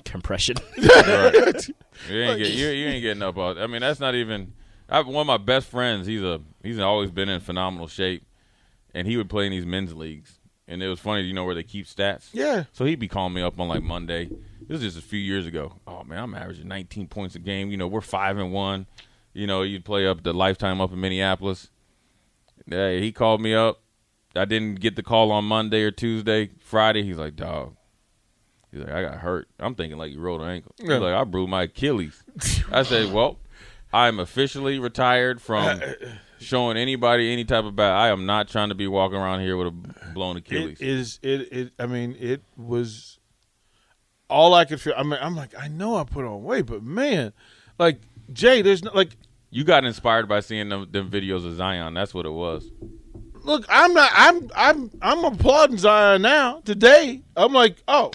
Compression. 0.06 0.58
Right. 0.78 1.70
You 2.10 2.22
ain't 2.22 2.40
get 2.40 2.52
you, 2.52 2.68
you 2.70 2.88
ain't 2.88 3.02
getting 3.04 3.22
up 3.22 3.38
out. 3.38 3.58
I 3.60 3.68
mean, 3.68 3.82
that's 3.82 4.00
not 4.00 4.16
even. 4.16 4.54
I 4.90 4.98
have 4.98 5.08
one 5.08 5.22
of 5.22 5.28
my 5.28 5.38
best 5.38 5.68
friends. 5.68 6.08
He's 6.08 6.24
a 6.24 6.42
he's 6.64 6.80
always 6.80 7.12
been 7.12 7.30
in 7.30 7.42
phenomenal 7.42 7.88
shape, 7.88 8.26
and 8.96 9.08
he 9.08 9.18
would 9.18 9.30
play 9.30 9.46
in 9.46 9.52
these 9.52 9.66
men's 9.66 9.94
leagues. 9.94 10.40
And 10.68 10.82
it 10.82 10.88
was 10.88 11.00
funny, 11.00 11.22
you 11.24 11.34
know, 11.34 11.46
where 11.46 11.54
they 11.54 11.64
keep 11.64 11.86
stats. 11.86 12.30
Yeah. 12.34 12.64
So 12.72 12.86
he'd 12.86 13.00
be 13.00 13.08
calling 13.08 13.34
me 13.34 13.42
up 13.42 13.60
on 13.60 13.68
like 13.68 13.84
Monday. 13.84 14.30
This 14.62 14.82
was 14.82 14.82
just 14.82 14.98
a 14.98 15.08
few 15.08 15.20
years 15.20 15.46
ago. 15.46 15.74
Oh 15.86 16.04
man, 16.04 16.24
I'm 16.24 16.34
averaging 16.34 16.68
19 16.68 17.08
points 17.08 17.36
a 17.36 17.40
game. 17.40 17.70
You 17.70 17.78
know, 17.78 17.88
we're 17.88 18.02
five 18.02 18.38
and 18.38 18.52
one. 18.52 18.88
You 19.34 19.48
know, 19.48 19.62
you'd 19.62 19.86
play 19.86 20.08
up 20.08 20.24
the 20.24 20.34
lifetime 20.34 20.82
up 20.82 20.92
in 20.92 21.00
Minneapolis. 21.00 21.70
Yeah, 22.66 22.94
he 22.94 23.12
called 23.12 23.42
me 23.42 23.54
up. 23.54 23.82
I 24.36 24.46
didn't 24.46 24.80
get 24.80 24.96
the 24.96 25.04
call 25.04 25.32
on 25.32 25.46
Monday 25.46 25.84
or 25.84 25.92
Tuesday. 25.92 26.52
Friday, 26.60 27.04
he's 27.04 27.18
like, 27.18 27.36
dog. 27.36 27.76
He's 28.72 28.82
like, 28.82 28.92
I 28.92 29.02
got 29.04 29.16
hurt. 29.16 29.48
I'm 29.60 29.76
thinking 29.76 29.98
like 29.98 30.12
you 30.14 30.20
rolled 30.20 30.42
an 30.42 30.48
ankle. 30.50 30.74
He's 30.80 30.90
Yeah. 30.90 30.98
like, 30.98 31.14
I 31.14 31.24
blew 31.26 31.46
my 31.48 31.64
Achilles. 31.64 32.24
I 32.72 32.84
said, 32.84 33.12
well, 33.12 33.38
I'm 33.94 34.20
officially 34.20 34.80
retired 34.80 35.42
from 35.42 35.82
showing 36.40 36.78
anybody 36.78 37.32
any 37.34 37.44
type 37.44 37.66
of 37.66 37.76
bat. 37.76 37.92
I 37.94 38.10
am 38.10 38.26
not 38.26 38.48
trying 38.48 38.70
to 38.70 38.76
be 38.76 38.88
walking 38.88 39.18
around 39.18 39.42
here 39.42 39.58
with 39.58 39.68
a 39.68 40.12
blown 40.14 40.38
Achilles. 40.38 40.80
It 40.80 40.88
is 40.88 41.20
it 41.22 41.52
it 41.52 41.72
I 41.78 41.86
mean 41.88 42.16
it 42.20 42.42
was 42.58 43.20
all 44.30 44.54
I 44.54 44.64
could 44.66 44.80
feel 44.80 44.94
I 44.96 45.04
mean 45.04 45.20
I'm 45.22 45.36
like 45.36 45.52
I 45.60 45.68
know 45.68 45.98
I 45.98 46.04
put 46.06 46.24
on 46.26 46.42
weight 46.44 46.66
but 46.66 46.82
man 46.84 47.34
like 47.78 48.00
Jay 48.32 48.62
there's 48.62 48.82
no 48.84 48.92
like 48.94 49.18
you 49.50 49.66
got 49.66 49.84
inspired 49.84 50.30
by 50.30 50.40
seeing 50.40 50.70
them, 50.70 50.88
them 50.90 51.10
videos 51.12 51.46
of 51.46 51.56
Zion. 51.58 51.94
That's 51.94 52.14
what 52.14 52.26
it 52.26 52.32
was. 52.32 52.72
look 53.44 53.66
I'm 53.68 53.94
not 53.94 54.10
I'm 54.16 54.50
I'm 54.56 54.92
I'm 55.02 55.26
applauding 55.26 55.78
Zion 55.78 56.22
now 56.22 56.62
today 56.64 57.22
I'm 57.36 57.52
like 57.52 57.84
oh 57.90 58.12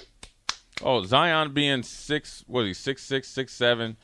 Oh, 0.82 1.04
Zion 1.04 1.52
being 1.54 1.82
six, 1.82 2.44
what 2.46 2.62
is 2.62 2.68
he, 2.68 2.74
six 2.74 3.02
six, 3.02 3.28
six 3.28 3.52
seven, 3.52 3.96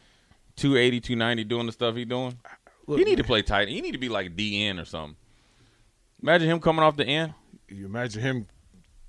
280, 0.57 1.01
290, 1.01 1.45
doing 1.45 1.67
the 1.67 1.73
stuff 1.73 1.95
he 1.95 2.05
doing. 2.05 2.39
he 2.87 3.05
need 3.05 3.17
to 3.17 3.25
play 3.25 3.43
tight. 3.43 3.69
He 3.69 3.81
need 3.81 3.93
to 3.93 3.99
be 3.99 4.09
like 4.09 4.37
DN 4.37 4.81
or 4.81 4.85
something. 4.85 5.17
Imagine 6.23 6.49
him 6.49 6.61
coming 6.61 6.83
off 6.83 6.97
the 6.97 7.05
end. 7.07 7.35
you 7.69 7.85
imagine 7.87 8.23
him 8.23 8.47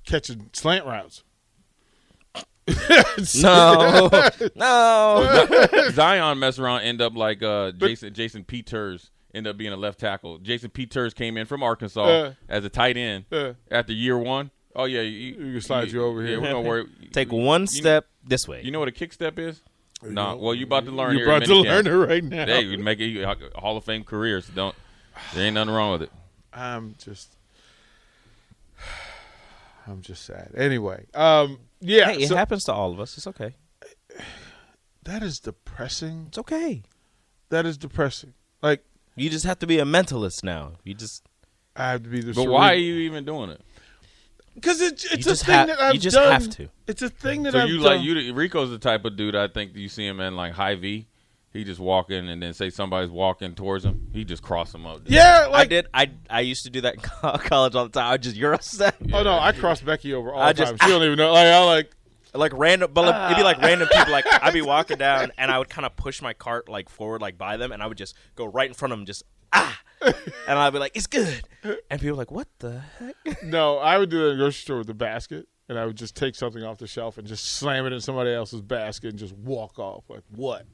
catching 0.05 0.50
slant 0.53 0.86
routes 0.86 1.24
no, 3.41 4.10
no. 4.55 5.67
Zion 5.91 6.39
mess 6.39 6.60
around, 6.60 6.82
end 6.82 7.01
up 7.01 7.15
like 7.15 7.43
uh, 7.43 7.72
Jason 7.72 8.13
Jason 8.13 8.43
Peters, 8.46 9.12
end 9.34 9.48
up 9.48 9.58
being 9.58 9.74
a 9.74 9.77
left 9.77 10.00
tackle. 10.00 10.38
Jason 10.38 10.70
Peters 10.70 11.13
came 11.13 11.36
in 11.38 11.46
from 11.46 11.62
Arkansas 11.62 12.05
Uh, 12.05 12.34
as 12.48 12.63
a 12.63 12.70
tight 12.70 12.96
end 12.96 13.25
uh. 13.32 13.53
after 13.70 13.91
year 13.93 14.17
one. 14.17 14.50
Oh 14.75 14.86
yeah, 14.86 15.01
you, 15.01 15.36
You 15.36 15.51
can 15.53 15.62
slide 15.62 15.92
you 15.92 16.03
over 16.03 16.22
yeah, 16.22 16.27
here. 16.30 16.42
we're 16.42 16.51
gonna 16.51 16.68
worry. 16.68 16.86
Take 17.12 17.32
you- 17.32 17.38
one 17.38 17.62
you- 17.62 17.68
step 17.68 18.08
this 18.25 18.48
way. 18.48 18.62
You 18.63 18.72
know 18.72 18.80
what 18.80 18.88
a 18.88 18.92
kick 18.94 19.13
step 19.13 19.38
is? 19.39 19.62
No, 20.01 20.36
well, 20.36 20.53
you 20.53 20.65
about 20.65 20.84
to 20.86 20.92
learn. 20.92 21.15
You're 21.18 21.27
here 21.27 21.36
at 21.36 21.44
about 21.48 21.48
to 21.48 21.63
minicamp. 21.63 21.65
learn 21.86 21.88
it 21.88 22.08
right 22.08 22.24
now. 22.24 22.46
Hey, 22.46 22.62
you 22.62 22.77
make 22.77 23.00
a 23.00 23.36
Hall 23.56 23.77
of 23.77 23.86
Fame 23.86 24.03
career. 24.03 24.42
So 24.42 24.51
don't. 24.53 24.75
There 25.34 25.46
ain't 25.46 25.53
nothing 25.53 25.74
wrong 25.74 25.94
with 25.94 26.01
it. 26.01 26.12
I'm 26.53 26.96
just, 26.98 27.30
I'm 29.88 30.01
just 30.01 30.25
sad. 30.25 30.51
Anyway, 30.56 31.06
um, 31.13 31.60
yeah, 31.80 32.12
Hey, 32.12 32.24
it 32.24 32.27
so 32.30 32.36
happens 32.36 32.63
to 32.65 32.74
all 32.74 32.92
of 32.92 33.00
us. 33.00 33.18
It's 33.18 33.27
okay. 33.27 33.56
that 35.03 35.24
is 35.24 35.39
depressing. 35.39 36.25
It's 36.30 36.38
okay. 36.38 36.84
That 37.50 37.65
is 37.65 37.77
depressing. 37.77 38.34
Like 38.62 38.84
You 39.15 39.30
just 39.30 39.46
have 39.46 39.60
to 39.60 39.68
be 39.68 39.80
a 39.80 39.86
mentalist 39.86 40.44
now. 40.44 40.74
You 40.84 40.94
just 40.94 41.24
I 41.75 41.92
have 41.92 42.03
to 42.03 42.10
be 42.10 42.22
the. 42.22 42.34
But 42.34 42.48
why 42.48 42.72
are 42.72 42.75
you 42.75 42.96
even 42.96 43.25
doing 43.25 43.50
it? 43.51 43.62
Because 44.56 44.82
it's 44.82 45.06
it's 45.12 45.26
You 45.26 45.32
a 45.32 45.36
thing 45.36 45.56
ha- 45.56 45.66
that 45.66 45.82
I've 45.82 45.94
you 45.96 46.00
just 46.00 46.16
done. 46.16 46.32
have 46.32 46.50
to. 46.52 46.70
It's 46.88 47.02
a 47.02 47.10
thing 47.10 47.44
that 47.44 47.54
So 47.54 47.60
I've 47.60 47.70
you 47.70 47.78
done. 47.82 47.86
like 47.98 48.02
you? 48.02 48.34
Rico's 48.34 48.70
the 48.70 48.78
type 48.78 49.04
of 49.06 49.16
dude 49.16 49.36
I 49.36 49.48
think 49.48 49.76
you 49.76 49.90
see 49.90 50.06
him 50.06 50.20
in 50.20 50.36
like 50.36 50.54
Hy-Vee. 50.54 51.08
He 51.52 51.64
just 51.64 51.80
walk 51.80 52.10
in 52.10 52.28
and 52.30 52.42
then 52.42 52.54
say 52.54 52.70
somebody's 52.72 53.12
walking 53.12 53.54
towards 53.54 53.86
him. 53.86 54.10
He 54.12 54.24
just 54.26 54.42
cross 54.42 54.74
him 54.74 54.86
up. 54.88 55.02
yeah, 55.06 55.48
I 55.52 55.66
did. 55.66 55.88
I 55.94 56.10
I 56.30 56.40
used 56.42 56.64
to 56.64 56.70
do 56.72 56.82
that 56.82 56.96
in 56.96 57.00
college 57.40 57.76
all 57.76 57.84
the 57.86 57.90
time. 57.92 58.12
I 58.12 58.18
just 58.18 58.36
you're 58.36 58.54
upset. 58.54 58.96
Oh 59.14 59.22
no, 59.24 59.38
I 59.38 59.52
cross 59.52 59.80
Becky 59.82 60.14
over 60.14 60.34
all 60.34 60.42
I 60.42 60.54
the 60.54 60.58
just- 60.60 60.78
time. 60.78 60.88
She 60.88 60.92
don't 60.94 61.04
even 61.04 61.18
know. 61.18 61.32
Like 61.32 61.48
I 61.48 61.64
like. 61.64 61.92
like 62.36 62.52
random, 62.56 62.90
but 62.92 63.06
like, 63.06 63.26
it'd 63.32 63.38
be 63.38 63.44
like 63.44 63.60
random 63.62 63.88
people. 63.94 64.12
Like 64.12 64.26
I'd 64.44 64.54
be 64.54 64.64
walking 64.64 64.98
down, 64.98 65.32
and 65.38 65.52
I 65.52 65.60
would 65.60 65.70
kind 65.70 65.86
of 65.86 65.96
push 65.96 66.20
my 66.24 66.34
cart 66.34 66.68
like 66.70 66.90
forward, 66.90 67.22
like 67.22 67.38
by 67.38 67.58
them, 67.58 67.72
and 67.72 67.84
I 67.84 67.86
would 67.88 67.98
just 68.00 68.16
go 68.36 68.46
right 68.46 68.68
in 68.68 68.74
front 68.74 68.92
of 68.92 68.98
them, 68.98 69.06
just 69.06 69.22
ah, 69.52 69.80
and 70.48 70.60
I'd 70.60 70.74
be 70.74 70.80
like, 70.80 70.96
"It's 70.96 71.08
good," 71.08 71.44
and 71.64 72.00
people 72.00 72.12
were 72.12 72.16
like, 72.16 72.32
"What 72.32 72.48
the 72.60 72.82
heck?" 73.00 73.44
No, 73.44 73.78
I 73.78 73.98
would 73.98 74.10
do 74.10 74.20
that 74.20 74.26
in 74.26 74.38
the 74.38 74.44
grocery 74.44 74.62
store 74.62 74.78
with 74.80 74.88
the 74.88 74.94
basket, 74.94 75.48
and 75.70 75.78
I 75.78 75.86
would 75.86 75.96
just 75.96 76.16
take 76.16 76.36
something 76.36 76.64
off 76.64 76.78
the 76.78 76.88
shelf 76.88 77.18
and 77.18 77.28
just 77.28 77.46
slam 77.46 77.86
it 77.86 77.94
in 77.94 78.02
somebody 78.02 78.32
else's 78.32 78.62
basket 78.62 79.10
and 79.10 79.20
just 79.20 79.34
walk 79.36 79.80
off. 79.80 80.04
Like 80.10 80.24
what? 80.30 80.66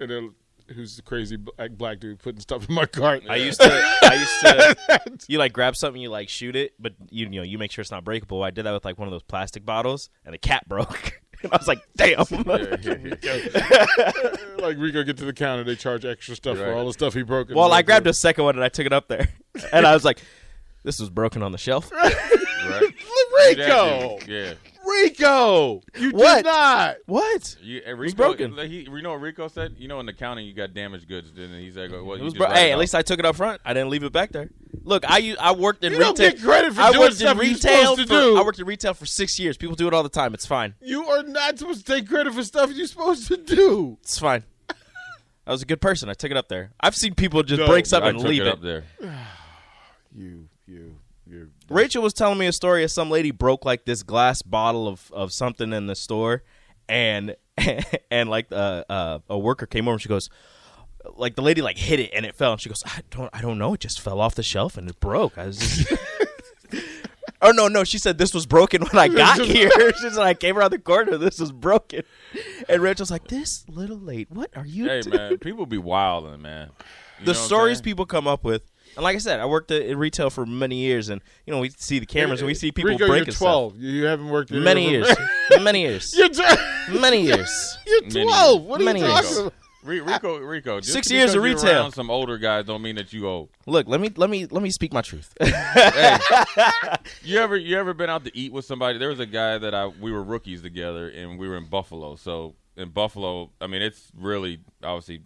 And 0.00 0.10
then 0.10 0.34
who's 0.74 0.96
the 0.96 1.02
crazy 1.02 1.36
black, 1.36 1.72
black 1.72 2.00
dude 2.00 2.18
putting 2.18 2.40
stuff 2.40 2.68
in 2.68 2.74
my 2.74 2.86
cart? 2.86 3.22
I 3.28 3.36
used 3.36 3.60
to, 3.60 3.96
I 4.02 4.14
used 4.14 4.40
to, 4.40 5.26
you 5.32 5.38
like 5.38 5.52
grab 5.52 5.76
something, 5.76 6.00
you 6.00 6.10
like 6.10 6.28
shoot 6.28 6.56
it, 6.56 6.72
but 6.78 6.92
you, 7.10 7.26
you 7.26 7.30
know, 7.40 7.42
you 7.42 7.58
make 7.58 7.70
sure 7.70 7.82
it's 7.82 7.90
not 7.90 8.04
breakable. 8.04 8.42
I 8.42 8.50
did 8.50 8.64
that 8.66 8.72
with 8.72 8.84
like 8.84 8.98
one 8.98 9.08
of 9.08 9.12
those 9.12 9.22
plastic 9.22 9.64
bottles, 9.64 10.10
and 10.24 10.34
the 10.34 10.38
cap 10.38 10.66
broke. 10.68 11.21
and 11.42 11.52
I 11.52 11.56
was 11.56 11.68
like, 11.68 11.80
"Damn." 11.96 12.18
like 14.58 14.76
Rico 14.78 15.02
get 15.02 15.16
to 15.18 15.24
the 15.24 15.32
counter, 15.34 15.64
they 15.64 15.76
charge 15.76 16.04
extra 16.04 16.36
stuff 16.36 16.58
for 16.58 16.72
all 16.72 16.86
the 16.86 16.92
stuff 16.92 17.14
he 17.14 17.22
broke. 17.22 17.48
well, 17.50 17.72
I 17.72 17.82
grabbed 17.82 18.06
a 18.06 18.12
second 18.12 18.44
one 18.44 18.54
and 18.54 18.64
I 18.64 18.68
took 18.68 18.86
it 18.86 18.92
up 18.92 19.08
there, 19.08 19.28
and 19.72 19.86
I 19.86 19.94
was 19.94 20.04
like, 20.04 20.18
"This 20.82 21.00
was 21.00 21.10
broken 21.10 21.42
on 21.42 21.52
the 21.52 21.58
shelf." 21.58 21.90
right? 21.92 22.82
Rico, 23.48 24.18
Yeah. 24.28 24.54
Rico, 24.92 25.80
you 25.98 26.10
What? 26.10 26.36
did 26.36 26.44
not. 26.46 26.96
what? 27.06 27.56
You, 27.62 27.82
and 27.86 27.98
Rico, 27.98 28.14
broken. 28.16 28.56
He, 28.58 28.80
you 28.82 29.02
know 29.02 29.10
what 29.12 29.20
Rico 29.20 29.48
said? 29.48 29.74
You 29.78 29.88
know, 29.88 30.00
in 30.00 30.08
accounting, 30.08 30.46
you 30.46 30.52
got 30.54 30.74
damaged 30.74 31.08
goods. 31.08 31.32
Then 31.32 31.50
he's 31.60 31.76
like, 31.76 31.90
well, 31.90 32.12
It 32.14 32.18
you 32.18 32.24
was 32.24 32.34
just 32.34 32.36
bro- 32.36 32.50
hey, 32.54 32.70
it 32.70 32.72
at 32.72 32.78
least 32.78 32.94
I 32.94 33.02
took 33.02 33.18
it 33.18 33.24
up 33.24 33.36
front. 33.36 33.60
I 33.64 33.72
didn't 33.74 33.90
leave 33.90 34.02
it 34.04 34.12
back 34.12 34.30
there. 34.32 34.50
Look, 34.84 35.08
I 35.10 35.18
u- 35.18 35.36
I 35.40 35.52
worked 35.52 35.84
in 35.84 35.92
You 35.92 35.98
retail. 35.98 36.14
don't 36.14 36.32
get 36.34 36.42
credit 36.42 36.74
for 36.74 36.80
I 36.82 36.88
doing 36.90 37.00
worked 37.00 37.12
in 37.12 37.18
stuff 37.18 37.36
you're 37.36 37.44
retail. 37.44 37.80
supposed 37.96 38.00
to 38.00 38.06
for- 38.06 38.20
do. 38.20 38.36
I 38.38 38.42
worked 38.44 38.58
in 38.58 38.66
retail 38.66 38.94
for 38.94 39.06
six 39.06 39.38
years. 39.38 39.56
People 39.56 39.74
do 39.76 39.86
it 39.88 39.94
all 39.94 40.02
the 40.02 40.08
time. 40.08 40.34
It's 40.34 40.46
fine. 40.46 40.74
You 40.80 41.04
are 41.08 41.22
not 41.22 41.58
supposed 41.58 41.86
to 41.86 41.92
take 41.94 42.08
credit 42.08 42.32
for 42.34 42.42
stuff 42.42 42.70
you're 42.72 42.86
supposed 42.86 43.26
to 43.28 43.36
do. 43.36 43.98
It's 44.02 44.18
fine. 44.18 44.44
I 45.46 45.50
was 45.50 45.62
a 45.62 45.66
good 45.66 45.80
person. 45.80 46.08
I 46.08 46.14
took 46.14 46.30
it 46.30 46.36
up 46.36 46.48
there. 46.48 46.70
I've 46.80 46.94
seen 46.94 47.14
people 47.14 47.42
just 47.42 47.60
No, 47.60 47.66
break 47.66 47.84
something 47.86 48.06
I 48.06 48.10
and 48.10 48.18
took 48.20 48.28
leave 48.28 48.42
it 48.42 48.46
it. 48.48 48.52
up 48.52 48.60
there. 48.62 48.84
You, 50.14 50.46
you, 50.66 50.74
you. 50.74 50.94
Rachel 51.68 52.02
was 52.02 52.12
telling 52.12 52.38
me 52.38 52.46
a 52.46 52.52
story 52.52 52.84
of 52.84 52.90
some 52.90 53.10
lady 53.10 53.30
broke 53.30 53.64
like 53.64 53.84
this 53.84 54.02
glass 54.02 54.42
bottle 54.42 54.88
of, 54.88 55.10
of 55.12 55.32
something 55.32 55.72
in 55.72 55.86
the 55.86 55.94
store, 55.94 56.42
and 56.88 57.36
and 58.10 58.28
like 58.28 58.46
uh, 58.52 58.84
uh, 58.88 59.18
a 59.28 59.38
worker 59.38 59.66
came 59.66 59.88
over 59.88 59.94
and 59.94 60.02
she 60.02 60.08
goes, 60.08 60.28
like 61.16 61.34
the 61.36 61.42
lady 61.42 61.62
like 61.62 61.78
hit 61.78 62.00
it 62.00 62.10
and 62.14 62.24
it 62.24 62.34
fell 62.34 62.52
and 62.52 62.60
she 62.60 62.68
goes, 62.68 62.82
I 62.86 63.00
don't 63.10 63.30
I 63.32 63.40
don't 63.40 63.58
know, 63.58 63.74
it 63.74 63.80
just 63.80 64.00
fell 64.00 64.20
off 64.20 64.34
the 64.34 64.42
shelf 64.42 64.76
and 64.76 64.88
it 64.88 65.00
broke. 65.00 65.38
I 65.38 65.46
was 65.46 65.58
just. 65.58 65.92
Oh 67.44 67.50
no, 67.50 67.66
no! 67.66 67.82
She 67.82 67.98
said 67.98 68.18
this 68.18 68.32
was 68.32 68.46
broken 68.46 68.82
when 68.82 68.96
I 68.96 69.08
got 69.14 69.40
here. 69.40 69.68
She 70.00 70.10
said 70.10 70.18
I 70.18 70.32
came 70.32 70.56
around 70.56 70.70
the 70.70 70.78
corner. 70.78 71.18
This 71.18 71.40
was 71.40 71.50
broken, 71.50 72.02
and 72.68 72.80
Rachel's 72.80 73.10
like, 73.10 73.26
"This 73.26 73.64
little 73.68 73.98
late. 73.98 74.30
What 74.30 74.50
are 74.56 74.64
you?" 74.64 74.84
Hey, 74.84 75.00
doing?" 75.00 75.16
man, 75.16 75.38
people 75.38 75.66
be 75.66 75.76
wilding, 75.76 76.40
man. 76.40 76.70
You 77.18 77.24
the 77.26 77.32
what 77.32 77.38
I'm 77.38 77.44
stories 77.44 77.78
saying? 77.78 77.82
people 77.84 78.06
come 78.06 78.28
up 78.28 78.44
with, 78.44 78.70
and 78.96 79.02
like 79.04 79.16
I 79.16 79.18
said, 79.18 79.40
I 79.40 79.46
worked 79.46 79.70
at, 79.70 79.82
in 79.82 79.98
retail 79.98 80.30
for 80.30 80.44
many 80.46 80.76
years, 80.76 81.08
and 81.08 81.20
you 81.46 81.52
know 81.52 81.60
we 81.60 81.70
see 81.70 81.98
the 81.98 82.06
cameras 82.06 82.40
and 82.40 82.46
we 82.46 82.52
eh, 82.52 82.56
see 82.56 82.72
people 82.72 82.90
Rico, 82.90 83.06
breaking 83.06 83.26
you're 83.28 83.34
12. 83.34 83.76
You 83.78 83.90
you 83.90 84.04
haven't 84.04 84.28
worked 84.28 84.50
in 84.50 84.62
Many 84.62 84.90
years, 84.90 85.14
many 85.60 85.80
years, 85.82 86.14
You're, 86.16 86.28
t- 86.28 86.42
many 87.00 87.22
years. 87.22 87.78
you're 87.86 88.02
Many 88.02 88.24
12. 88.24 88.62
What 88.62 88.80
are 88.80 88.84
Many 88.84 89.00
you 89.00 89.06
years. 89.06 89.20
talking 89.20 89.40
about? 89.42 89.52
Rico, 89.84 90.38
Rico. 90.38 90.78
Just 90.78 90.92
Six 90.92 91.10
years 91.10 91.34
of 91.34 91.42
retail. 91.42 91.72
around 91.80 91.92
Some 91.92 92.08
older 92.08 92.38
guys 92.38 92.66
don't 92.66 92.82
mean 92.82 92.94
that 92.94 93.12
you 93.12 93.26
old. 93.26 93.48
Look, 93.66 93.88
let 93.88 94.00
me 94.00 94.10
let 94.14 94.30
me 94.30 94.46
let 94.46 94.62
me 94.62 94.70
speak 94.70 94.92
my 94.92 95.02
truth. 95.02 95.34
hey, 95.40 96.18
You 97.24 97.38
ever 97.40 97.56
you 97.56 97.76
ever 97.76 97.92
been 97.92 98.08
out 98.08 98.24
to 98.24 98.30
eat 98.38 98.52
with 98.52 98.64
somebody? 98.64 98.98
There 98.98 99.08
was 99.08 99.18
a 99.18 99.26
guy 99.26 99.58
that 99.58 99.74
I 99.74 99.86
we 99.86 100.12
were 100.12 100.22
rookies 100.22 100.62
together, 100.62 101.08
and 101.08 101.36
we 101.36 101.48
were 101.48 101.56
in 101.56 101.66
Buffalo. 101.66 102.14
So 102.14 102.54
in 102.76 102.90
Buffalo, 102.90 103.50
I 103.60 103.66
mean, 103.66 103.82
it's 103.82 104.12
really 104.16 104.60
obviously 104.84 105.22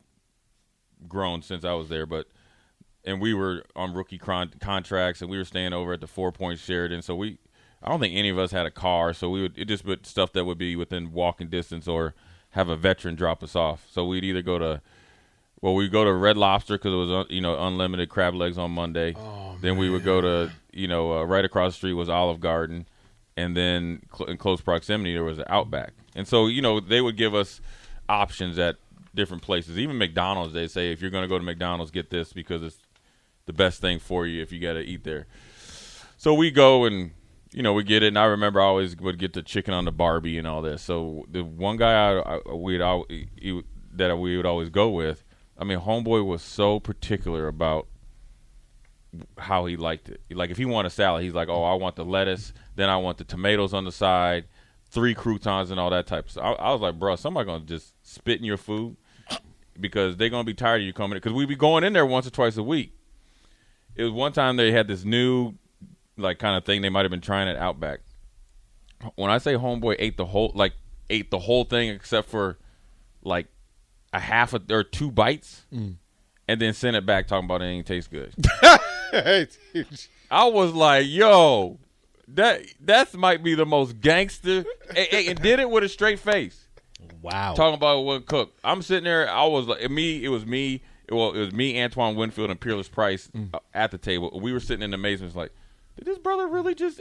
grown 1.06 1.42
since 1.42 1.62
I 1.62 1.74
was 1.74 1.90
there, 1.90 2.06
but 2.06 2.26
and 3.06 3.20
we 3.20 3.32
were 3.32 3.64
on 3.74 3.94
rookie 3.94 4.18
con- 4.18 4.52
contracts, 4.60 5.22
and 5.22 5.30
we 5.30 5.38
were 5.38 5.44
staying 5.44 5.72
over 5.72 5.94
at 5.94 6.00
the 6.00 6.06
Four 6.06 6.32
Point 6.32 6.58
Sheraton. 6.58 7.00
So 7.02 7.14
we, 7.14 7.38
I 7.82 7.88
don't 7.88 8.00
think 8.00 8.14
any 8.14 8.28
of 8.28 8.38
us 8.38 8.50
had 8.50 8.66
a 8.66 8.70
car, 8.70 9.14
so 9.14 9.30
we 9.30 9.42
would 9.42 9.56
it 9.56 9.66
just 9.66 9.84
put 9.84 10.06
stuff 10.06 10.32
that 10.32 10.44
would 10.44 10.58
be 10.58 10.76
within 10.76 11.12
walking 11.12 11.48
distance 11.48 11.86
or 11.86 12.14
have 12.50 12.68
a 12.68 12.76
veteran 12.76 13.14
drop 13.14 13.42
us 13.42 13.54
off. 13.54 13.86
So 13.90 14.04
we'd 14.04 14.24
either 14.24 14.42
go 14.42 14.58
to 14.58 14.82
well, 15.62 15.74
we 15.74 15.88
go 15.88 16.04
to 16.04 16.12
Red 16.12 16.36
Lobster 16.36 16.76
because 16.76 16.92
it 16.92 16.96
was 16.96 17.10
uh, 17.10 17.24
you 17.30 17.40
know 17.40 17.58
unlimited 17.58 18.08
crab 18.08 18.34
legs 18.34 18.58
on 18.58 18.72
Monday. 18.72 19.14
then 19.60 19.78
we 19.78 19.88
would 19.88 20.04
go 20.04 20.20
to 20.20 20.50
you 20.72 20.88
know 20.88 21.18
uh, 21.18 21.24
right 21.24 21.44
across 21.44 21.72
the 21.72 21.76
street 21.76 21.94
was 21.94 22.08
Olive 22.08 22.40
Garden, 22.40 22.86
and 23.36 23.56
then 23.56 24.02
cl- 24.14 24.28
in 24.28 24.36
close 24.36 24.60
proximity 24.60 25.14
there 25.14 25.24
was 25.24 25.38
an 25.38 25.46
Outback. 25.48 25.92
And 26.14 26.26
so 26.26 26.46
you 26.46 26.60
know 26.60 26.80
they 26.80 27.00
would 27.00 27.16
give 27.16 27.34
us 27.34 27.60
options 28.08 28.58
at 28.58 28.76
different 29.14 29.42
places. 29.42 29.78
Even 29.78 29.96
McDonald's, 29.96 30.52
they 30.52 30.68
say 30.68 30.92
if 30.92 31.00
you're 31.00 31.10
going 31.10 31.24
to 31.24 31.28
go 31.28 31.38
to 31.38 31.44
McDonald's, 31.44 31.90
get 31.90 32.10
this 32.10 32.32
because 32.32 32.62
it's 32.62 32.78
the 33.46 33.52
best 33.52 33.80
thing 33.80 33.98
for 33.98 34.26
you 34.26 34.42
if 34.42 34.52
you 34.52 34.60
got 34.60 34.74
to 34.74 34.80
eat 34.80 35.04
there. 35.04 35.26
So 36.18 36.34
we 36.34 36.50
go 36.50 36.84
and 36.84 37.12
you 37.52 37.62
know 37.62 37.72
we 37.72 37.84
get 37.84 38.02
it, 38.02 38.08
and 38.08 38.18
I 38.18 38.24
remember 38.24 38.60
I 38.60 38.64
always 38.64 38.96
would 38.96 39.18
get 39.18 39.32
the 39.32 39.42
chicken 39.42 39.72
on 39.72 39.84
the 39.84 39.92
Barbie 39.92 40.36
and 40.36 40.46
all 40.46 40.62
this. 40.62 40.82
So 40.82 41.24
the 41.30 41.44
one 41.44 41.76
guy 41.76 41.92
I, 41.92 42.36
I 42.36 42.54
we'd 42.54 42.80
al- 42.80 43.06
he, 43.08 43.62
that 43.92 44.16
we 44.16 44.36
would 44.36 44.46
always 44.46 44.68
go 44.68 44.90
with, 44.90 45.24
I 45.56 45.64
mean, 45.64 45.80
homeboy 45.80 46.26
was 46.26 46.42
so 46.42 46.80
particular 46.80 47.48
about 47.48 47.86
how 49.38 49.64
he 49.64 49.76
liked 49.76 50.10
it. 50.10 50.20
Like 50.30 50.50
if 50.50 50.58
he 50.58 50.64
wanted 50.64 50.88
a 50.88 50.90
salad, 50.90 51.22
he's 51.22 51.34
like, 51.34 51.48
"Oh, 51.48 51.62
I 51.62 51.74
want 51.74 51.96
the 51.96 52.04
lettuce, 52.04 52.52
then 52.74 52.90
I 52.90 52.96
want 52.96 53.18
the 53.18 53.24
tomatoes 53.24 53.72
on 53.72 53.84
the 53.84 53.92
side, 53.92 54.46
three 54.90 55.14
croutons 55.14 55.70
and 55.70 55.78
all 55.78 55.90
that 55.90 56.06
type 56.08 56.26
of 56.26 56.32
stuff." 56.32 56.56
I, 56.58 56.64
I 56.64 56.72
was 56.72 56.80
like, 56.80 56.98
"Bro, 56.98 57.16
somebody 57.16 57.46
gonna 57.46 57.64
just 57.64 57.94
spit 58.04 58.38
in 58.38 58.44
your 58.44 58.56
food 58.56 58.96
because 59.78 60.16
they're 60.16 60.30
gonna 60.30 60.44
be 60.44 60.54
tired 60.54 60.80
of 60.80 60.86
you 60.86 60.92
coming." 60.92 61.16
Because 61.16 61.32
we 61.32 61.46
be 61.46 61.54
going 61.54 61.84
in 61.84 61.92
there 61.92 62.04
once 62.06 62.26
or 62.26 62.30
twice 62.30 62.56
a 62.56 62.62
week. 62.62 62.95
It 63.96 64.04
was 64.04 64.12
one 64.12 64.32
time 64.32 64.56
they 64.56 64.72
had 64.72 64.88
this 64.88 65.04
new 65.04 65.54
like 66.16 66.38
kind 66.38 66.56
of 66.56 66.64
thing 66.64 66.82
they 66.82 66.88
might 66.88 67.02
have 67.02 67.10
been 67.10 67.20
trying 67.20 67.48
at 67.48 67.56
Outback. 67.56 68.00
When 69.16 69.30
I 69.30 69.38
say 69.38 69.54
homeboy 69.54 69.96
ate 69.98 70.16
the 70.16 70.26
whole 70.26 70.52
like 70.54 70.72
ate 71.10 71.30
the 71.30 71.38
whole 71.38 71.64
thing 71.64 71.90
except 71.90 72.28
for 72.28 72.58
like 73.22 73.46
a 74.12 74.20
half 74.20 74.54
of, 74.54 74.70
or 74.70 74.82
two 74.82 75.10
bites, 75.10 75.66
mm. 75.72 75.96
and 76.48 76.60
then 76.60 76.72
sent 76.72 76.96
it 76.96 77.04
back 77.04 77.26
talking 77.26 77.44
about 77.44 77.62
it 77.62 77.66
ain't 77.66 77.86
taste 77.86 78.10
good. 78.10 78.34
I 80.30 80.46
was 80.46 80.72
like, 80.72 81.06
yo, 81.06 81.78
that 82.28 82.62
that 82.80 83.14
might 83.14 83.42
be 83.42 83.54
the 83.54 83.66
most 83.66 84.00
gangster, 84.00 84.64
and, 84.88 85.08
and- 85.12 85.42
did 85.42 85.60
it 85.60 85.68
with 85.68 85.84
a 85.84 85.88
straight 85.88 86.18
face, 86.18 86.66
wow. 87.22 87.54
talking 87.54 87.74
about 87.74 88.00
what 88.00 88.26
cooked. 88.26 88.58
I'm 88.64 88.82
sitting 88.82 89.04
there. 89.04 89.28
I 89.30 89.46
was 89.46 89.66
like, 89.66 89.88
me. 89.90 90.24
It 90.24 90.28
was 90.28 90.46
me. 90.46 90.82
Well, 91.10 91.32
it 91.32 91.38
was 91.38 91.52
me, 91.52 91.80
Antoine 91.80 92.16
Winfield, 92.16 92.50
and 92.50 92.58
Peerless 92.60 92.88
Price 92.88 93.30
uh, 93.54 93.58
at 93.72 93.90
the 93.92 93.98
table. 93.98 94.40
We 94.42 94.52
were 94.52 94.60
sitting 94.60 94.82
in 94.82 94.92
amazement. 94.92 95.30
It's 95.30 95.36
like, 95.36 95.52
did 95.96 96.04
this 96.04 96.18
brother 96.18 96.48
really 96.48 96.74
just 96.74 97.00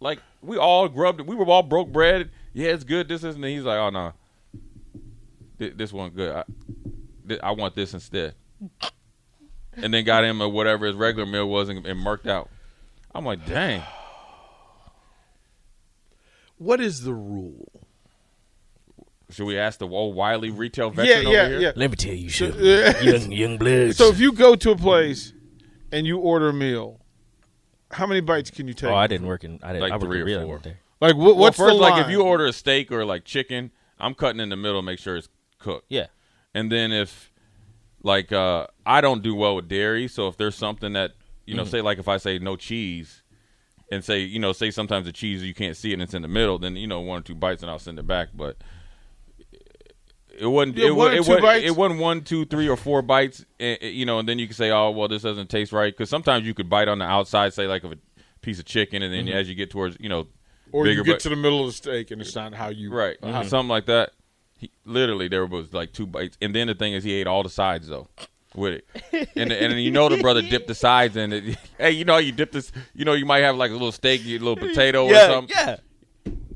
like 0.00 0.20
we 0.40 0.56
all 0.56 0.88
grubbed? 0.88 1.20
We 1.20 1.34
were 1.36 1.44
all 1.46 1.62
broke 1.62 1.92
bread. 1.92 2.30
Yeah, 2.52 2.70
it's 2.70 2.84
good. 2.84 3.08
This 3.08 3.22
isn't. 3.22 3.42
He's 3.42 3.64
like, 3.64 3.78
oh 3.78 3.90
no, 3.90 4.12
Th- 5.58 5.74
this 5.76 5.92
one 5.92 6.10
good. 6.10 6.34
I, 6.34 6.44
th- 7.28 7.40
I 7.42 7.50
want 7.52 7.74
this 7.74 7.94
instead. 7.94 8.34
And 9.76 9.92
then 9.92 10.04
got 10.04 10.24
him 10.24 10.40
a 10.40 10.48
whatever 10.48 10.86
his 10.86 10.94
regular 10.96 11.26
meal 11.26 11.48
was 11.48 11.68
and, 11.68 11.84
and 11.86 12.04
murked 12.04 12.26
out. 12.28 12.48
I'm 13.14 13.24
like, 13.24 13.46
dang. 13.46 13.82
what 16.58 16.80
is 16.80 17.02
the 17.02 17.12
rule? 17.14 17.83
Should 19.30 19.46
we 19.46 19.58
ask 19.58 19.78
the 19.78 19.88
old 19.88 20.14
Wiley 20.14 20.50
retail 20.50 20.88
Yeah, 20.88 20.94
veteran 21.04 21.32
yeah, 21.32 21.38
over 21.40 21.48
here? 21.50 21.60
yeah. 21.60 21.72
Let 21.76 21.90
me 21.90 21.96
tell 21.96 22.14
you, 22.14 22.28
So- 22.30 22.46
young 23.02 23.32
young 23.42 23.58
bloods. 23.58 23.96
So 23.96 24.08
if 24.08 24.20
you 24.20 24.32
go 24.32 24.54
to 24.54 24.70
a 24.72 24.76
place 24.76 25.32
and 25.90 26.06
you 26.06 26.18
order 26.18 26.48
a 26.50 26.52
meal, 26.52 27.00
how 27.90 28.06
many 28.06 28.20
bites 28.20 28.50
can 28.50 28.68
you 28.68 28.74
take? 28.74 28.90
oh, 28.90 28.94
I 28.94 29.06
didn't 29.06 29.26
work 29.26 29.44
in. 29.44 29.58
I 29.62 29.68
didn't. 29.72 29.82
Like 29.82 29.92
I 29.92 29.96
worked 29.96 30.04
three 30.12 30.34
in 30.34 30.40
or 30.42 30.46
four. 30.46 30.58
that. 30.60 30.76
Like 31.00 31.16
what, 31.16 31.24
Well, 31.26 31.36
what's 31.36 31.56
first, 31.56 31.68
the 31.74 31.80
like 31.80 32.04
if 32.04 32.10
you 32.10 32.22
order 32.22 32.46
a 32.46 32.52
steak 32.52 32.92
or 32.92 33.04
like 33.04 33.24
chicken, 33.24 33.70
I'm 33.98 34.14
cutting 34.14 34.40
in 34.40 34.48
the 34.50 34.56
middle, 34.56 34.82
make 34.82 34.98
sure 34.98 35.16
it's 35.16 35.28
cooked. 35.58 35.86
Yeah. 35.88 36.06
And 36.54 36.70
then 36.70 36.92
if 36.92 37.32
like 38.02 38.30
uh 38.32 38.66
I 38.84 39.00
don't 39.00 39.22
do 39.22 39.34
well 39.34 39.56
with 39.56 39.68
dairy, 39.68 40.06
so 40.08 40.28
if 40.28 40.36
there's 40.36 40.54
something 40.54 40.92
that 40.92 41.12
you 41.46 41.54
know, 41.54 41.62
Mm-hmm. 41.62 41.70
say 41.70 41.80
like 41.80 41.98
if 41.98 42.08
I 42.08 42.16
say 42.18 42.38
no 42.38 42.56
cheese 42.56 43.22
and 43.92 44.02
say, 44.04 44.20
you 44.20 44.38
know, 44.38 44.52
say 44.52 44.70
sometimes 44.70 45.06
the 45.06 45.12
cheese 45.12 45.42
you 45.42 45.54
can't 45.54 45.76
see 45.76 45.90
it 45.90 45.94
and 45.94 46.02
it's 46.02 46.14
in 46.14 46.22
the 46.22 46.28
middle, 46.28 46.58
then 46.58 46.76
you 46.76 46.86
know, 46.86 47.00
one 47.00 47.20
or 47.20 47.22
two 47.22 47.34
bites 47.34 47.62
and 47.62 47.70
I'll 47.70 47.78
send 47.78 47.98
it 47.98 48.06
back. 48.06 48.28
But 48.34 48.56
it 50.38 50.46
wasn't 50.46 50.76
Yeah, 50.76 50.86
it, 50.88 50.96
one 50.96 51.12
it, 51.12 51.24
two 51.24 51.30
wasn't 51.32 51.64
it 51.64 51.76
wasn't 51.76 52.00
one, 52.00 52.22
two, 52.22 52.44
three, 52.46 52.68
or 52.68 52.76
four 52.76 53.02
bites, 53.02 53.44
you 53.58 54.04
know, 54.06 54.18
and 54.18 54.28
then 54.28 54.38
you 54.38 54.46
can 54.46 54.54
say, 54.54 54.70
oh, 54.70 54.90
well, 54.90 55.08
this 55.08 55.22
doesn't 55.22 55.48
taste 55.50 55.72
right 55.72 55.92
because 55.92 56.10
sometimes 56.10 56.46
you 56.46 56.54
could 56.54 56.68
bite 56.70 56.88
on 56.88 56.98
the 56.98 57.04
outside, 57.04 57.52
say 57.54 57.66
like 57.66 57.84
of 57.84 57.92
a 57.92 57.98
piece 58.40 58.58
of 58.58 58.64
chicken, 58.64 59.02
and 59.02 59.12
then 59.12 59.28
as 59.28 59.48
you 59.48 59.54
get 59.54 59.70
towards, 59.70 59.96
you 60.00 60.08
know, 60.08 60.26
Mm-hmm. 60.68 60.76
Or 60.76 60.84
bigger 60.84 60.98
you 61.00 61.04
get 61.04 61.12
bite- 61.12 61.20
to 61.20 61.28
the 61.28 61.36
middle 61.36 61.60
of 61.60 61.66
the 61.66 61.72
steak 61.72 62.10
and 62.10 62.20
it's 62.20 62.34
not 62.34 62.52
how 62.52 62.68
you 62.68 62.92
right, 62.92 63.16
how- 63.22 63.42
something 63.44 63.68
like 63.68 63.86
that. 63.86 64.10
He, 64.58 64.70
literally, 64.84 65.28
there 65.28 65.46
was 65.46 65.72
like 65.72 65.92
two 65.92 66.06
bites, 66.06 66.36
and 66.42 66.52
then 66.52 66.66
the 66.66 66.74
thing 66.74 66.94
is, 66.94 67.04
he 67.04 67.12
ate 67.12 67.28
all 67.28 67.42
the 67.44 67.48
sides 67.50 67.86
though. 67.86 68.08
With 68.56 68.82
it, 69.12 69.28
and 69.36 69.52
and 69.52 69.80
you 69.80 69.90
know 69.92 70.08
the 70.08 70.20
brother 70.20 70.40
dipped 70.42 70.66
the 70.68 70.74
sides 70.74 71.16
in 71.16 71.32
it. 71.32 71.56
Hey, 71.78 71.90
you 71.92 72.04
know 72.04 72.14
how 72.14 72.18
you 72.20 72.32
dip 72.32 72.50
this. 72.50 72.72
You 72.94 73.04
know 73.04 73.12
you 73.12 73.26
might 73.26 73.40
have 73.42 73.56
like 73.56 73.70
a 73.70 73.74
little 73.74 73.92
steak, 73.92 74.22
a 74.24 74.38
little 74.38 74.56
potato 74.56 75.06
or 75.06 75.14
something. 75.14 75.54
yeah. 75.56 75.76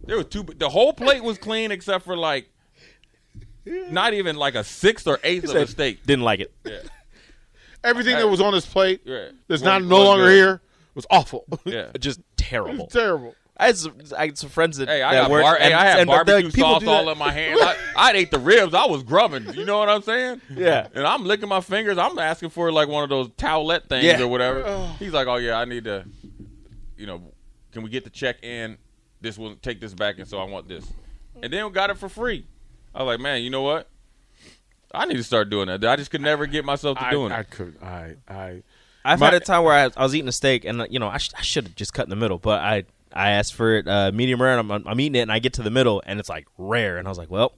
There 0.04 0.16
was 0.16 0.26
two. 0.26 0.42
The 0.42 0.68
whole 0.68 0.92
plate 0.92 1.23
was 1.23 1.38
clean 1.38 1.70
except 1.70 2.04
for 2.04 2.16
like, 2.16 2.50
not 3.90 4.14
even 4.14 4.37
like 4.37 4.54
a 4.54 4.64
sixth 4.64 5.06
or 5.06 5.18
eighth 5.22 5.44
of 5.44 5.50
a 5.50 5.52
Said, 5.52 5.68
steak. 5.68 6.04
Didn't 6.06 6.25
like 6.25 6.40
it. 6.40 6.52
everything 7.84 8.16
that 8.16 8.28
was 8.28 8.40
on 8.40 8.52
his 8.52 8.66
plate 8.66 9.02
Yeah. 9.04 9.28
that's 9.46 9.62
Wasn't- 9.62 9.87
no 9.87 9.96
wasn't 9.96 10.08
longer 10.08 10.25
good. 10.25 10.34
here 10.34 10.60
was 10.94 11.06
awful. 11.10 11.44
Yeah. 11.64 11.87
Just 12.00 12.20
terrible. 12.37 12.84
it's 12.84 12.92
terrible. 12.94 13.34
I 13.60 13.66
had 13.66 13.76
some, 13.76 13.94
I 14.16 14.26
had 14.26 14.38
some 14.38 14.50
friends 14.50 14.76
that 14.76 14.88
Hey, 14.88 15.02
I 15.02 15.14
that 15.14 15.22
got 15.22 15.30
worked, 15.32 15.44
bar- 15.44 15.56
hey, 15.58 15.64
and- 15.66 15.75
I 15.75 15.84
had 15.84 15.98
and, 16.00 16.08
like, 16.08 16.26
barbecue 16.26 16.50
people 16.52 16.70
sauce 16.75 16.80
do 16.80 16.87
that. 16.87 16.92
all 16.92 17.10
in 17.10 17.18
my 17.18 17.32
hand. 17.32 17.58
I, 17.60 17.76
I 17.96 18.12
ate 18.12 18.30
the 18.30 18.38
ribs. 18.38 18.72
I 18.72 18.87
was 18.87 19.02
grubbing. 19.02 19.52
You 19.54 19.64
know 19.64 19.78
what 19.78 19.88
I'm 19.88 20.02
saying? 20.02 20.40
Yeah. 20.54 20.87
And 20.94 21.04
I'm 21.04 21.25
licking 21.25 21.48
my 21.48 21.60
fingers. 21.60 21.98
I'm 21.98 22.16
asking 22.20 22.50
for 22.50 22.70
like 22.70 22.88
one 22.88 23.02
of 23.02 23.10
those 23.10 23.28
towelette 23.30 23.88
things 23.88 24.04
Yeah. 24.04 24.20
or 24.22 24.28
whatever. 24.28 24.88
He's 25.00 25.12
like, 25.12 25.26
"Oh 25.26 25.37
yeah, 25.37 25.58
I 25.58 25.64
need 25.64 25.84
to, 25.84 26.04
you 26.96 27.06
know, 27.06 27.20
can 27.72 27.82
we 27.82 27.90
get 27.90 28.04
the 28.04 28.10
check 28.10 28.44
in? 28.44 28.78
This 29.20 29.37
will 29.37 29.56
take 29.56 29.80
this 29.80 29.92
back, 29.92 30.18
and 30.20 30.28
so 30.28 30.38
I 30.38 30.44
want 30.44 30.68
this." 30.68 30.84
And 31.42 31.52
then 31.52 31.64
we 31.66 31.72
got 31.72 31.90
it 31.90 31.98
for 31.98 32.08
free. 32.08 32.46
I 32.95 33.02
was 33.02 33.07
like, 33.07 33.21
"Man, 33.21 33.42
you 33.42 33.50
know 33.50 33.62
what? 33.62 33.88
I 34.95 35.04
need 35.04 35.16
to 35.16 35.25
start 35.25 35.50
doing 35.50 35.66
that. 35.68 35.85
I 35.85 35.97
just 35.97 36.11
could 36.11 36.23
never 36.23 36.47
get 36.47 36.64
myself 36.64 36.99
to 36.99 37.04
I, 37.07 37.11
doing 37.11 37.33
I 37.33 37.40
it." 37.40 37.50
could 37.50 37.76
I 37.83 38.14
I 38.28 38.62
I've 39.04 39.21
My- 39.21 39.26
had 39.26 39.35
a 39.35 39.40
time 39.40 39.64
where 39.64 39.75
I, 39.75 39.90
I 39.97 40.02
was 40.02 40.14
eating 40.14 40.28
a 40.28 40.33
steak 40.33 40.64
and 40.64 40.83
uh, 40.83 40.87
you 40.90 40.99
know 40.99 41.09
I, 41.09 41.18
sh- 41.18 41.30
I 41.37 41.42
should 41.42 41.64
have 41.64 41.75
just 41.76 41.92
cut 41.92 42.04
in 42.07 42.11
the 42.11 42.16
middle, 42.16 42.38
but 42.38 42.61
I 42.61 42.85
I 43.12 43.30
asked 43.30 43.54
for 43.54 43.76
it 43.76 43.87
uh, 43.88 44.11
medium 44.12 44.40
rare 44.42 44.59
and 44.59 44.73
I'm, 44.73 44.87
I'm 44.87 45.00
eating 45.00 45.16
it 45.16 45.23
and 45.23 45.33
I 45.33 45.38
get 45.38 45.54
to 45.54 45.62
the 45.62 45.71
middle 45.71 46.02
and 46.07 46.18
it's 46.21 46.28
like 46.28 46.47
rare 46.59 46.99
and 46.99 47.07
I 47.07 47.11
was 47.11 47.18
like, 47.18 47.30
well, 47.30 47.52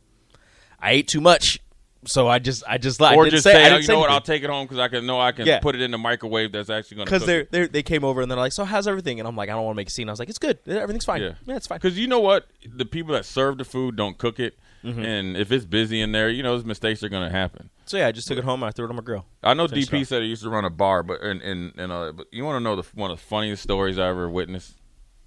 I 0.79 0.93
ate 0.93 1.09
too 1.09 1.21
much, 1.21 1.59
so 2.05 2.29
I 2.29 2.39
just 2.39 2.63
I 2.67 2.79
just 2.79 3.01
like 3.01 3.17
Or 3.17 3.25
didn't 3.25 3.33
just 3.33 3.45
say, 3.45 3.53
say, 3.53 3.73
"Oh, 3.73 3.77
you 3.77 3.87
know 3.89 3.99
what? 4.01 4.11
I'll 4.11 4.21
take 4.21 4.43
it 4.43 4.51
home 4.51 4.65
because 4.67 4.79
I 4.79 4.89
can 4.89 5.05
know 5.07 5.21
I 5.21 5.33
can 5.33 5.47
Yeah. 5.47 5.61
put 5.61 5.75
it 5.75 5.81
in 5.83 5.91
the 5.91 5.99
microwave. 5.99 6.53
That's 6.53 6.71
actually 6.71 6.97
going 6.97 7.07
to 7.07 7.13
because 7.13 7.27
they 7.27 7.43
they 7.51 7.67
they 7.69 7.83
came 7.83 8.05
over 8.05 8.21
and 8.23 8.31
they're 8.31 8.39
like, 8.39 8.53
so 8.53 8.65
how's 8.65 8.87
everything? 8.89 9.19
And 9.21 9.29
I'm 9.29 9.37
like, 9.37 9.49
I 9.49 9.53
don't 9.53 9.65
want 9.65 9.75
to 9.75 9.81
make 9.81 9.89
a 9.89 9.91
scene. 9.91 10.09
I 10.09 10.13
was 10.13 10.19
like, 10.19 10.29
it's 10.31 10.39
good, 10.39 10.59
everything's 10.67 11.05
fine. 11.05 11.21
Yeah. 11.23 11.35
Yeah, 11.47 11.57
it's 11.57 11.67
fine. 11.67 11.77
Because 11.79 11.99
you 11.99 12.07
know 12.07 12.21
what, 12.21 12.47
the 12.67 12.85
people 12.87 13.13
that 13.15 13.25
serve 13.27 13.59
the 13.59 13.65
food 13.65 13.97
don't 13.97 14.17
cook 14.19 14.41
it, 14.41 14.59
Mm-hmm. 14.83 15.05
and 15.05 15.37
if 15.37 15.53
it's 15.53 15.67
busy 15.67 16.01
in 16.01 16.13
there, 16.13 16.31
you 16.31 16.43
know, 16.43 16.53
those 16.57 16.65
mistakes 16.65 17.03
are 17.03 17.11
going 17.11 17.23
to 17.23 17.31
happen. 17.31 17.69
So 17.85 17.99
yeah, 17.99 18.07
I 18.07 18.13
just 18.13 18.27
took 18.29 18.39
it 18.39 18.45
home 18.45 18.63
and 18.63 18.69
I 18.69 18.73
threw 18.73 18.87
it 18.87 18.89
on 18.89 18.97
my 18.97 19.03
grill. 19.03 19.27
I 19.43 19.53
know 19.53 19.67
DP 19.67 20.07
said 20.07 20.23
he 20.23 20.29
used 20.29 20.43
to 20.43 20.49
run 20.49 20.65
a 20.65 20.71
bar, 20.71 21.03
but 21.03 21.21
and 21.21 21.43
and, 21.43 21.73
and 21.77 21.93
uh, 21.93 22.13
but 22.13 22.29
you 22.33 22.47
want 22.47 22.57
to 22.57 22.61
know 22.61 22.77
the 22.77 22.89
one 22.95 23.11
of 23.11 23.19
the 23.19 23.23
funniest 23.23 23.63
stories 23.63 23.99
I 23.99 24.09
ever 24.09 24.27
witnessed 24.31 24.79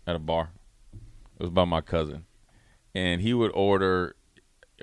at 0.08 0.15
a 0.15 0.20
bar? 0.20 0.50
It 0.94 1.44
was 1.44 1.50
by 1.51 1.65
my 1.65 1.82
cousin, 1.82 2.25
and 2.96 3.22
he 3.22 3.32
would 3.36 3.51
order. 3.53 4.15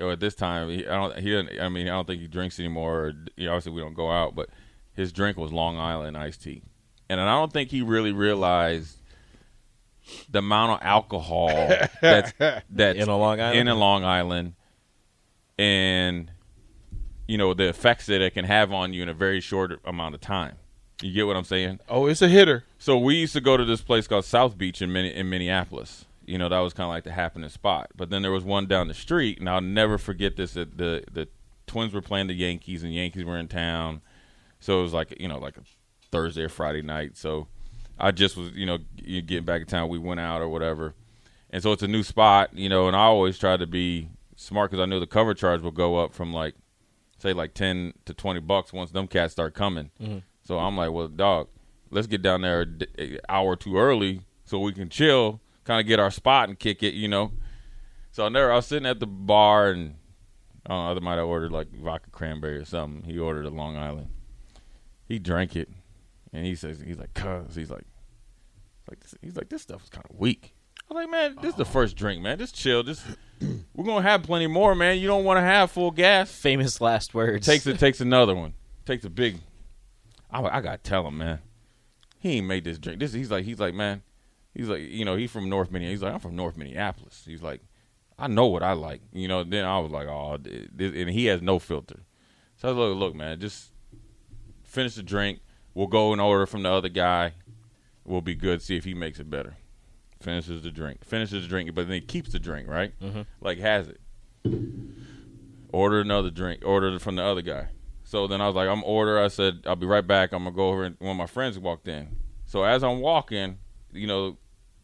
Or 0.01 0.11
at 0.11 0.19
this 0.19 0.35
time, 0.35 0.69
he, 0.69 0.87
I 0.87 0.95
don't. 0.95 1.15
He 1.17 1.29
didn't. 1.29 1.59
I 1.61 1.69
mean, 1.69 1.87
I 1.87 1.91
don't 1.91 2.07
think 2.07 2.21
he 2.21 2.27
drinks 2.27 2.59
anymore. 2.59 2.99
Or, 3.05 3.13
you 3.37 3.45
know, 3.45 3.51
obviously, 3.53 3.71
we 3.73 3.81
don't 3.81 3.93
go 3.93 4.11
out, 4.11 4.35
but 4.35 4.49
his 4.93 5.11
drink 5.13 5.37
was 5.37 5.51
Long 5.53 5.77
Island 5.77 6.17
iced 6.17 6.43
tea, 6.43 6.63
and 7.09 7.19
I 7.21 7.25
don't 7.25 7.53
think 7.53 7.69
he 7.71 7.81
really 7.81 8.11
realized 8.11 8.97
the 10.29 10.39
amount 10.39 10.81
of 10.81 10.87
alcohol 10.87 11.47
that's 12.01 12.33
that's 12.69 12.99
In 12.99 13.07
a 13.07 13.17
Long 13.17 13.39
Island? 13.39 13.59
in 13.59 13.67
a 13.67 13.75
Long 13.75 14.03
Island, 14.03 14.53
and 15.57 16.31
you 17.27 17.37
know 17.37 17.53
the 17.53 17.69
effects 17.69 18.07
that 18.07 18.21
it 18.21 18.33
can 18.33 18.45
have 18.45 18.71
on 18.73 18.93
you 18.93 19.03
in 19.03 19.09
a 19.09 19.13
very 19.13 19.39
short 19.39 19.79
amount 19.85 20.15
of 20.15 20.21
time. 20.21 20.55
You 21.01 21.11
get 21.13 21.25
what 21.27 21.35
I'm 21.35 21.43
saying? 21.43 21.79
oh 21.89 22.05
it's 22.07 22.21
a 22.21 22.27
hitter. 22.29 22.63
So 22.77 22.97
we 22.97 23.15
used 23.15 23.33
to 23.33 23.41
go 23.41 23.57
to 23.57 23.65
this 23.65 23.81
place 23.81 24.07
called 24.07 24.25
South 24.25 24.57
Beach 24.57 24.81
in, 24.81 24.91
Min- 24.91 25.05
in 25.05 25.29
Minneapolis. 25.29 26.05
You 26.31 26.37
know 26.37 26.47
that 26.47 26.59
was 26.59 26.73
kind 26.73 26.85
of 26.85 26.91
like 26.91 27.03
the 27.03 27.11
happening 27.11 27.49
spot. 27.49 27.91
But 27.93 28.09
then 28.09 28.21
there 28.21 28.31
was 28.31 28.45
one 28.45 28.65
down 28.65 28.87
the 28.87 28.93
street, 28.93 29.39
and 29.39 29.49
I'll 29.49 29.59
never 29.59 29.97
forget 29.97 30.37
this. 30.37 30.53
That 30.53 30.77
the 30.77 31.03
the 31.11 31.27
Twins 31.67 31.93
were 31.93 32.01
playing 32.01 32.27
the 32.27 32.33
Yankees, 32.33 32.83
and 32.83 32.91
the 32.91 32.95
Yankees 32.95 33.25
were 33.25 33.37
in 33.37 33.49
town. 33.49 34.01
So 34.61 34.79
it 34.79 34.83
was 34.83 34.93
like 34.93 35.19
you 35.19 35.27
know 35.27 35.39
like 35.39 35.57
a 35.57 35.63
Thursday 36.09 36.43
or 36.43 36.49
Friday 36.49 36.81
night. 36.81 37.17
So 37.17 37.47
I 37.99 38.11
just 38.11 38.37
was 38.37 38.51
you 38.51 38.65
know 38.65 38.77
getting 39.03 39.43
back 39.43 39.59
in 39.59 39.67
town. 39.67 39.89
We 39.89 39.99
went 39.99 40.21
out 40.21 40.41
or 40.41 40.47
whatever, 40.47 40.95
and 41.49 41.61
so 41.61 41.73
it's 41.73 41.83
a 41.83 41.87
new 41.87 42.03
spot, 42.03 42.51
you 42.53 42.69
know. 42.69 42.87
And 42.87 42.95
I 42.95 43.01
always 43.01 43.37
try 43.37 43.57
to 43.57 43.67
be 43.67 44.07
smart 44.37 44.71
because 44.71 44.81
I 44.81 44.85
knew 44.85 45.01
the 45.01 45.07
cover 45.07 45.33
charge 45.33 45.61
will 45.61 45.71
go 45.71 45.97
up 45.97 46.13
from 46.13 46.33
like 46.33 46.55
say 47.17 47.33
like 47.33 47.53
ten 47.53 47.93
to 48.05 48.13
twenty 48.13 48.39
bucks 48.39 48.71
once 48.71 48.91
them 48.91 49.07
cats 49.07 49.33
start 49.33 49.53
coming. 49.53 49.91
Mm-hmm. 50.01 50.19
So 50.43 50.59
I'm 50.59 50.77
like, 50.77 50.91
well, 50.91 51.09
dog, 51.09 51.49
let's 51.89 52.07
get 52.07 52.21
down 52.21 52.41
there 52.41 52.61
an 52.97 53.19
hour 53.27 53.57
too 53.57 53.77
early 53.77 54.21
so 54.45 54.59
we 54.59 54.73
can 54.73 54.89
chill, 54.89 55.39
kind 55.63 55.79
of 55.79 55.87
get 55.87 55.99
our 55.99 56.11
spot 56.11 56.49
and 56.49 56.57
kick 56.57 56.83
it, 56.83 56.93
you 56.93 57.07
know. 57.07 57.31
So 58.11 58.25
I 58.25 58.29
never, 58.29 58.51
I 58.51 58.55
was 58.55 58.65
sitting 58.65 58.85
at 58.85 58.99
the 58.99 59.07
bar 59.07 59.71
and 59.71 59.95
I 60.65 60.69
don't 60.69 60.85
know, 60.85 60.91
I 60.91 60.99
might 60.99 61.17
have 61.17 61.27
ordered 61.27 61.51
like 61.51 61.71
vodka 61.71 62.09
cranberry 62.11 62.57
or 62.57 62.65
something. 62.65 63.09
He 63.09 63.17
ordered 63.17 63.45
a 63.45 63.49
Long 63.49 63.77
Island. 63.77 64.09
He 65.07 65.19
drank 65.19 65.55
it, 65.55 65.69
and 66.31 66.45
he 66.45 66.55
says, 66.55 66.79
he's 66.79 66.97
like, 66.97 67.13
cuz, 67.13 67.55
he's 67.55 67.69
like, 67.69 67.85
like 68.89 68.99
this, 69.01 69.15
he's 69.21 69.35
like, 69.35 69.49
this 69.49 69.61
stuff 69.61 69.83
is 69.83 69.89
kind 69.89 70.05
of 70.09 70.17
weak. 70.17 70.53
I'm 70.89 70.95
like, 70.95 71.09
man, 71.09 71.37
this 71.41 71.51
is 71.51 71.55
the 71.55 71.63
oh. 71.63 71.65
first 71.65 71.95
drink, 71.95 72.21
man. 72.21 72.37
Just 72.37 72.53
chill. 72.53 72.83
Just 72.83 73.05
we're 73.73 73.85
gonna 73.85 74.01
have 74.01 74.23
plenty 74.23 74.47
more, 74.47 74.75
man. 74.75 74.99
You 74.99 75.07
don't 75.07 75.23
want 75.23 75.37
to 75.37 75.41
have 75.41 75.71
full 75.71 75.91
gas 75.91 76.31
Famous 76.31 76.81
last 76.81 77.13
words. 77.13 77.45
takes 77.45 77.65
it 77.65 77.79
takes 77.79 78.01
another 78.01 78.35
one. 78.35 78.53
Takes 78.85 79.05
a 79.05 79.11
big. 79.11 79.37
I, 80.31 80.41
I 80.41 80.59
gotta 80.59 80.79
tell 80.79 81.07
him, 81.07 81.19
man. 81.19 81.39
He 82.17 82.37
ain't 82.37 82.47
made 82.47 82.63
this 82.63 82.79
drink. 82.79 82.99
This 82.99 83.13
he's 83.13 83.31
like 83.31 83.45
he's 83.45 83.59
like 83.59 83.73
man. 83.73 84.01
He's 84.53 84.67
like 84.67 84.81
you 84.81 85.05
know 85.05 85.15
he's 85.15 85.31
from 85.31 85.49
North 85.49 85.71
Minneapolis. 85.71 85.99
He's 85.99 86.03
like 86.03 86.13
I'm 86.13 86.19
from 86.19 86.35
North 86.35 86.57
Minneapolis. 86.57 87.23
He's 87.25 87.41
like 87.41 87.61
I 88.17 88.27
know 88.27 88.47
what 88.47 88.63
I 88.63 88.73
like. 88.73 89.01
You 89.11 89.27
know. 89.27 89.43
Then 89.43 89.65
I 89.65 89.79
was 89.79 89.91
like 89.91 90.07
oh, 90.07 90.37
this, 90.41 90.93
and 90.93 91.09
he 91.09 91.25
has 91.25 91.41
no 91.41 91.59
filter. 91.59 92.03
So 92.57 92.67
I 92.67 92.71
was 92.71 92.89
like, 92.89 92.99
look, 92.99 93.15
man, 93.15 93.39
just 93.39 93.71
finish 94.63 94.95
the 94.95 95.03
drink. 95.03 95.39
We'll 95.73 95.87
go 95.87 96.11
and 96.11 96.21
order 96.21 96.45
from 96.45 96.63
the 96.63 96.71
other 96.71 96.89
guy. 96.89 97.33
We'll 98.05 98.21
be 98.21 98.35
good. 98.35 98.61
See 98.61 98.75
if 98.75 98.83
he 98.83 98.93
makes 98.93 99.19
it 99.19 99.29
better. 99.29 99.57
Finishes 100.19 100.61
the 100.61 100.69
drink. 100.69 101.03
Finishes 101.03 101.43
the 101.43 101.49
drink, 101.49 101.73
but 101.73 101.87
then 101.87 101.95
he 101.95 102.01
keeps 102.01 102.31
the 102.31 102.39
drink, 102.39 102.67
right? 102.67 102.93
Mm-hmm. 102.99 103.21
Like 103.39 103.57
has 103.59 103.87
it 103.87 104.01
order 105.71 106.01
another 106.01 106.29
drink, 106.29 106.61
order 106.65 106.93
it 106.95 107.01
from 107.01 107.15
the 107.15 107.23
other 107.23 107.41
guy. 107.41 107.69
So 108.03 108.27
then 108.27 108.41
I 108.41 108.47
was 108.47 108.55
like, 108.55 108.67
I'm 108.67 108.83
order. 108.83 109.19
I 109.19 109.29
said, 109.29 109.61
I'll 109.65 109.75
be 109.75 109.85
right 109.85 110.05
back. 110.05 110.33
I'm 110.33 110.43
gonna 110.43 110.55
go 110.55 110.69
over 110.69 110.83
and 110.83 110.95
one 110.99 111.11
of 111.11 111.17
my 111.17 111.27
friends 111.27 111.57
walked 111.57 111.87
in. 111.87 112.17
So 112.45 112.63
as 112.63 112.83
I'm 112.83 112.99
walking, 112.99 113.57
you 113.91 114.07
know, 114.07 114.37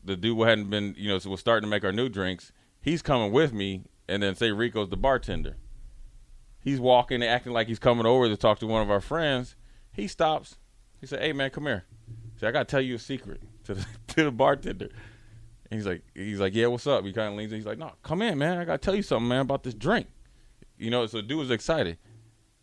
the 0.07 0.15
dude 0.15 0.47
hadn't 0.47 0.69
been, 0.69 0.95
you 0.97 1.09
know, 1.09 1.19
so 1.19 1.29
was 1.29 1.39
starting 1.39 1.67
to 1.67 1.69
make 1.69 1.83
our 1.83 1.91
new 1.91 2.09
drinks. 2.09 2.51
He's 2.81 3.01
coming 3.01 3.31
with 3.31 3.53
me, 3.53 3.83
and 4.07 4.23
then 4.23 4.35
say 4.35 4.51
Rico's 4.51 4.89
the 4.89 4.97
bartender. 4.97 5.57
He's 6.59 6.79
walking, 6.79 7.23
acting 7.23 7.53
like 7.53 7.67
he's 7.67 7.79
coming 7.79 8.05
over 8.05 8.27
to 8.27 8.37
talk 8.37 8.59
to 8.59 8.67
one 8.67 8.81
of 8.81 8.89
our 8.89 9.01
friends. 9.01 9.55
He 9.91 10.07
stops. 10.07 10.57
He 10.99 11.07
said, 11.07 11.21
"Hey 11.21 11.33
man, 11.33 11.49
come 11.49 11.65
here." 11.65 11.85
He 12.33 12.39
said, 12.39 12.49
"I 12.49 12.51
gotta 12.51 12.65
tell 12.65 12.81
you 12.81 12.95
a 12.95 12.99
secret 12.99 13.41
to 13.65 13.75
the 13.75 13.85
to 14.07 14.23
the 14.23 14.31
bartender." 14.31 14.89
And 15.69 15.77
he's 15.79 15.85
like, 15.85 16.03
he's 16.13 16.39
like, 16.39 16.55
"Yeah, 16.55 16.67
what's 16.67 16.87
up?" 16.87 17.03
He 17.05 17.13
kind 17.13 17.29
of 17.31 17.37
leans 17.37 17.51
in. 17.51 17.57
He's 17.57 17.65
like, 17.65 17.77
"No, 17.77 17.91
come 18.03 18.21
in, 18.21 18.37
man. 18.37 18.57
I 18.57 18.65
gotta 18.65 18.79
tell 18.79 18.95
you 18.95 19.03
something, 19.03 19.27
man, 19.27 19.41
about 19.41 19.63
this 19.63 19.73
drink." 19.73 20.07
You 20.77 20.89
know, 20.89 21.05
so 21.05 21.21
dude 21.21 21.37
was 21.37 21.51
excited. 21.51 21.97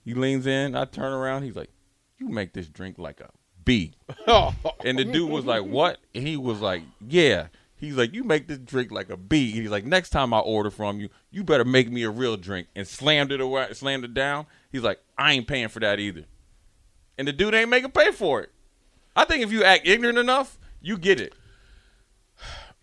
He 0.05 0.15
leans 0.15 0.47
in. 0.47 0.75
I 0.75 0.85
turn 0.85 1.13
around. 1.13 1.43
He's 1.43 1.57
like, 1.57 1.71
"You 2.19 2.29
make 2.29 2.53
this 2.53 2.69
drink 2.69 2.99
like 2.99 3.21
a 3.21 3.31
B." 3.65 3.93
and 4.27 4.99
the 4.99 5.05
dude 5.05 5.31
was 5.31 5.45
like, 5.45 5.65
"What?" 5.65 5.99
And 6.15 6.27
he 6.27 6.37
was 6.37 6.61
like, 6.61 6.83
"Yeah." 7.07 7.49
He's 7.77 7.97
like, 7.97 8.15
"You 8.15 8.25
make 8.25 8.49
this 8.49 8.59
drink 8.59 8.91
like 8.91 9.11
a 9.11 9.17
B." 9.17 9.51
He's 9.51 9.71
like, 9.71 9.85
"Next 9.85 10.11
time 10.11 10.33
I 10.33 10.39
order 10.39 10.71
from 10.71 11.01
you, 11.01 11.09
you 11.31 11.45
better 11.45 11.65
make 11.65 11.91
me 11.91 12.03
a 12.03 12.11
real 12.11 12.37
drink." 12.37 12.69
And 12.75 12.87
slammed 12.87 13.33
it 13.33 13.41
away, 13.41 13.73
slammed 13.73 14.05
it 14.05 14.15
down. 14.15 14.47
He's 14.73 14.83
like, 14.83 15.01
"I 15.19 15.33
ain't 15.33 15.47
paying 15.47 15.69
for 15.69 15.81
that 15.81 16.01
either." 16.01 16.25
And 17.19 17.29
the 17.29 17.33
dude 17.33 17.55
ain't 17.55 17.71
making 17.71 17.91
pay 17.93 18.11
for 18.13 18.41
it. 18.41 18.51
I 19.15 19.25
think 19.25 19.43
if 19.43 19.53
you 19.53 19.63
act 19.65 19.87
ignorant 19.87 20.19
enough, 20.19 20.59
you 20.81 20.99
get 20.99 21.21
it. 21.21 21.35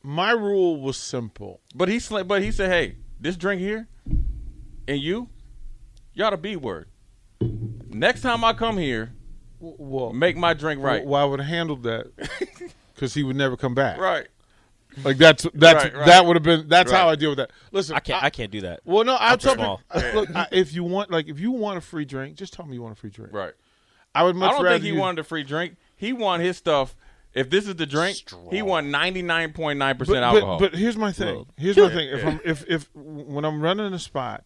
My 0.04 0.32
rule 0.32 0.80
was 0.80 0.98
simple. 0.98 1.62
But 1.76 1.90
he 1.90 1.98
sla- 1.98 2.28
but 2.28 2.42
he 2.42 2.52
said, 2.52 2.70
"Hey, 2.70 2.96
this 3.20 3.36
drink 3.36 3.62
here, 3.62 3.88
and 4.88 5.00
you, 5.00 5.30
y'all 6.14 6.32
the 6.32 6.38
B 6.38 6.56
word. 6.56 6.88
Next 7.88 8.22
time 8.22 8.44
I 8.44 8.54
come 8.54 8.78
here, 8.78 9.14
Well, 9.62 10.12
make 10.14 10.36
my 10.36 10.54
drink 10.54 10.82
right." 10.82 11.06
Well, 11.06 11.22
I 11.22 11.26
would 11.26 11.40
have 11.40 11.50
handled 11.50 11.84
that 11.84 12.12
because 12.96 13.14
he 13.14 13.24
would 13.24 13.36
never 13.36 13.56
come 13.56 13.74
back. 13.76 14.00
Right. 14.00 14.28
Like 15.06 15.18
that's 15.18 15.48
that's 15.54 15.86
Right, 15.86 15.96
right. 15.96 16.06
that 16.06 16.26
would 16.26 16.36
have 16.36 16.44
been 16.44 16.68
that's 16.68 16.92
how 16.92 17.08
I 17.08 17.16
deal 17.16 17.30
with 17.30 17.38
that. 17.38 17.52
Listen, 17.72 17.96
I 17.96 18.00
can't. 18.02 18.22
I, 18.22 18.30
can't 18.30 18.52
do 18.52 18.62
that. 18.62 18.82
Well, 18.84 19.06
no, 19.06 19.16
I'm 19.18 19.38
too 19.38 19.56
talking. 19.56 19.64
small. 19.64 19.82
Look, 20.14 20.36
I, 20.36 20.48
if 20.52 20.74
you 20.74 20.84
want, 20.84 21.10
like, 21.12 21.30
if 21.30 21.40
you 21.40 21.52
want 21.52 21.78
a 21.78 21.82
free 21.82 22.04
drink, 22.04 22.36
just 22.36 22.52
tell 22.52 22.66
me 22.66 22.74
you 22.74 22.82
want 22.82 22.98
a 22.98 23.00
free 23.00 23.10
drink. 23.10 23.32
Right. 23.32 23.54
I 24.14 24.24
would 24.24 24.36
much 24.36 24.50
I 24.50 24.54
don't 24.56 24.64
rather 24.66 24.76
think 24.76 24.84
he 24.84 24.90
you- 24.92 25.00
wanted 25.00 25.20
a 25.20 25.24
free 25.24 25.44
drink. 25.44 25.78
He 25.96 26.12
wanted 26.12 26.44
his 26.44 26.58
stuff. 26.58 26.96
If 27.34 27.50
this 27.50 27.66
is 27.70 27.76
the 27.78 27.86
drink, 27.86 28.18
he 28.50 28.62
won 28.62 28.92
ninety 28.92 29.22
nine 29.22 29.54
point 29.54 29.80
nine 29.80 29.98
percent 29.98 30.18
alcohol. 30.18 30.60
but 30.60 30.76
here's 30.76 30.98
my 30.98 31.14
thing. 31.14 31.36
Well, 31.36 31.48
Here's 31.56 31.78
my 31.78 31.88
thing. 31.88 32.10
If 32.10 32.26
I'm 32.26 32.40
if 32.44 32.66
if 32.70 32.90
when 32.94 33.46
I'm 33.46 33.62
running 33.62 33.94
a 33.94 34.00
spot, 34.00 34.44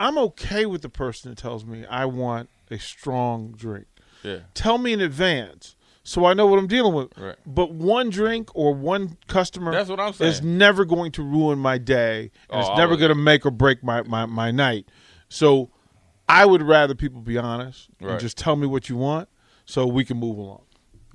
I'm 0.00 0.18
okay 0.18 0.66
with 0.66 0.82
the 0.82 0.88
person 0.88 1.30
that 1.30 1.38
tells 1.38 1.64
me 1.64 1.86
I 1.86 2.06
want 2.06 2.50
a 2.72 2.78
strong 2.80 3.52
drink. 3.56 3.86
Yeah. 4.22 4.38
Tell 4.54 4.78
me 4.78 4.92
in 4.92 5.00
advance 5.00 5.76
so 6.02 6.24
I 6.24 6.32
know 6.32 6.46
what 6.46 6.58
I'm 6.58 6.66
dealing 6.66 6.94
with. 6.94 7.16
Right. 7.18 7.36
But 7.46 7.72
one 7.72 8.08
drink 8.08 8.48
or 8.54 8.74
one 8.74 9.18
customer 9.26 9.72
That's 9.72 9.90
what 9.90 10.00
I'm 10.00 10.14
saying. 10.14 10.30
is 10.30 10.42
never 10.42 10.84
going 10.86 11.12
to 11.12 11.22
ruin 11.22 11.58
my 11.58 11.76
day 11.76 12.30
and 12.48 12.62
Oh, 12.62 12.66
it's 12.66 12.78
never 12.78 12.96
going 12.96 13.10
to 13.10 13.14
make 13.14 13.44
or 13.44 13.50
break 13.50 13.84
my, 13.84 14.02
my, 14.04 14.24
my 14.24 14.50
night. 14.50 14.88
So 15.28 15.70
I 16.28 16.46
would 16.46 16.62
rather 16.62 16.94
people 16.94 17.20
be 17.20 17.36
honest 17.36 17.88
and 18.00 18.18
just 18.20 18.38
tell 18.38 18.56
me 18.56 18.66
what 18.66 18.88
you 18.88 18.96
want 18.96 19.28
so 19.66 19.86
we 19.86 20.04
can 20.04 20.16
move 20.16 20.38
along. 20.38 20.62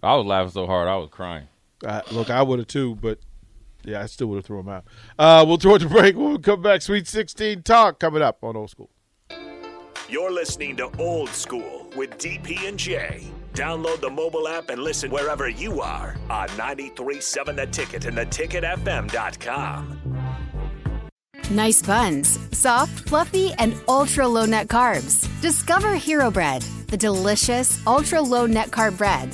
I 0.03 0.15
was 0.15 0.25
laughing 0.25 0.51
so 0.51 0.67
hard 0.67 0.87
I 0.87 0.95
was 0.97 1.09
crying. 1.09 1.47
Uh, 1.83 2.01
look, 2.11 2.29
I 2.29 2.41
would 2.43 2.59
have 2.59 2.67
too, 2.67 2.95
but 2.95 3.19
yeah, 3.83 4.01
I 4.01 4.05
still 4.05 4.27
would 4.27 4.35
have 4.37 4.45
thrown 4.45 4.61
him 4.61 4.69
out. 4.69 4.85
Uh, 5.17 5.43
we'll 5.47 5.57
throw 5.57 5.75
it 5.75 5.79
to 5.79 5.89
break. 5.89 6.15
We'll 6.15 6.39
come 6.39 6.61
back. 6.61 6.81
Sweet 6.81 7.07
16 7.07 7.63
talk 7.63 7.99
coming 7.99 8.21
up 8.21 8.43
on 8.43 8.55
Old 8.55 8.69
School. 8.69 8.89
You're 10.09 10.31
listening 10.31 10.75
to 10.77 10.89
Old 10.99 11.29
School 11.29 11.87
with 11.95 12.17
DP 12.17 12.67
and 12.67 12.77
Jay. 12.77 13.31
Download 13.53 14.01
the 14.01 14.09
mobile 14.09 14.49
app 14.49 14.69
and 14.69 14.83
listen 14.83 15.09
wherever 15.09 15.47
you 15.47 15.79
are 15.81 16.17
on 16.29 16.49
93.7 16.49 17.55
The 17.55 17.65
Ticket 17.67 18.05
and 18.05 18.17
theticketfm.com. 18.17 19.99
Nice 21.51 21.81
buns, 21.81 22.39
soft, 22.51 23.07
fluffy, 23.07 23.53
and 23.59 23.75
ultra 23.87 24.27
low 24.27 24.45
net 24.45 24.67
carbs. 24.67 25.29
Discover 25.41 25.95
Hero 25.95 26.29
Bread, 26.29 26.63
the 26.87 26.97
delicious 26.97 27.85
ultra 27.87 28.21
low 28.21 28.45
net 28.45 28.71
carb 28.71 28.97
bread 28.97 29.33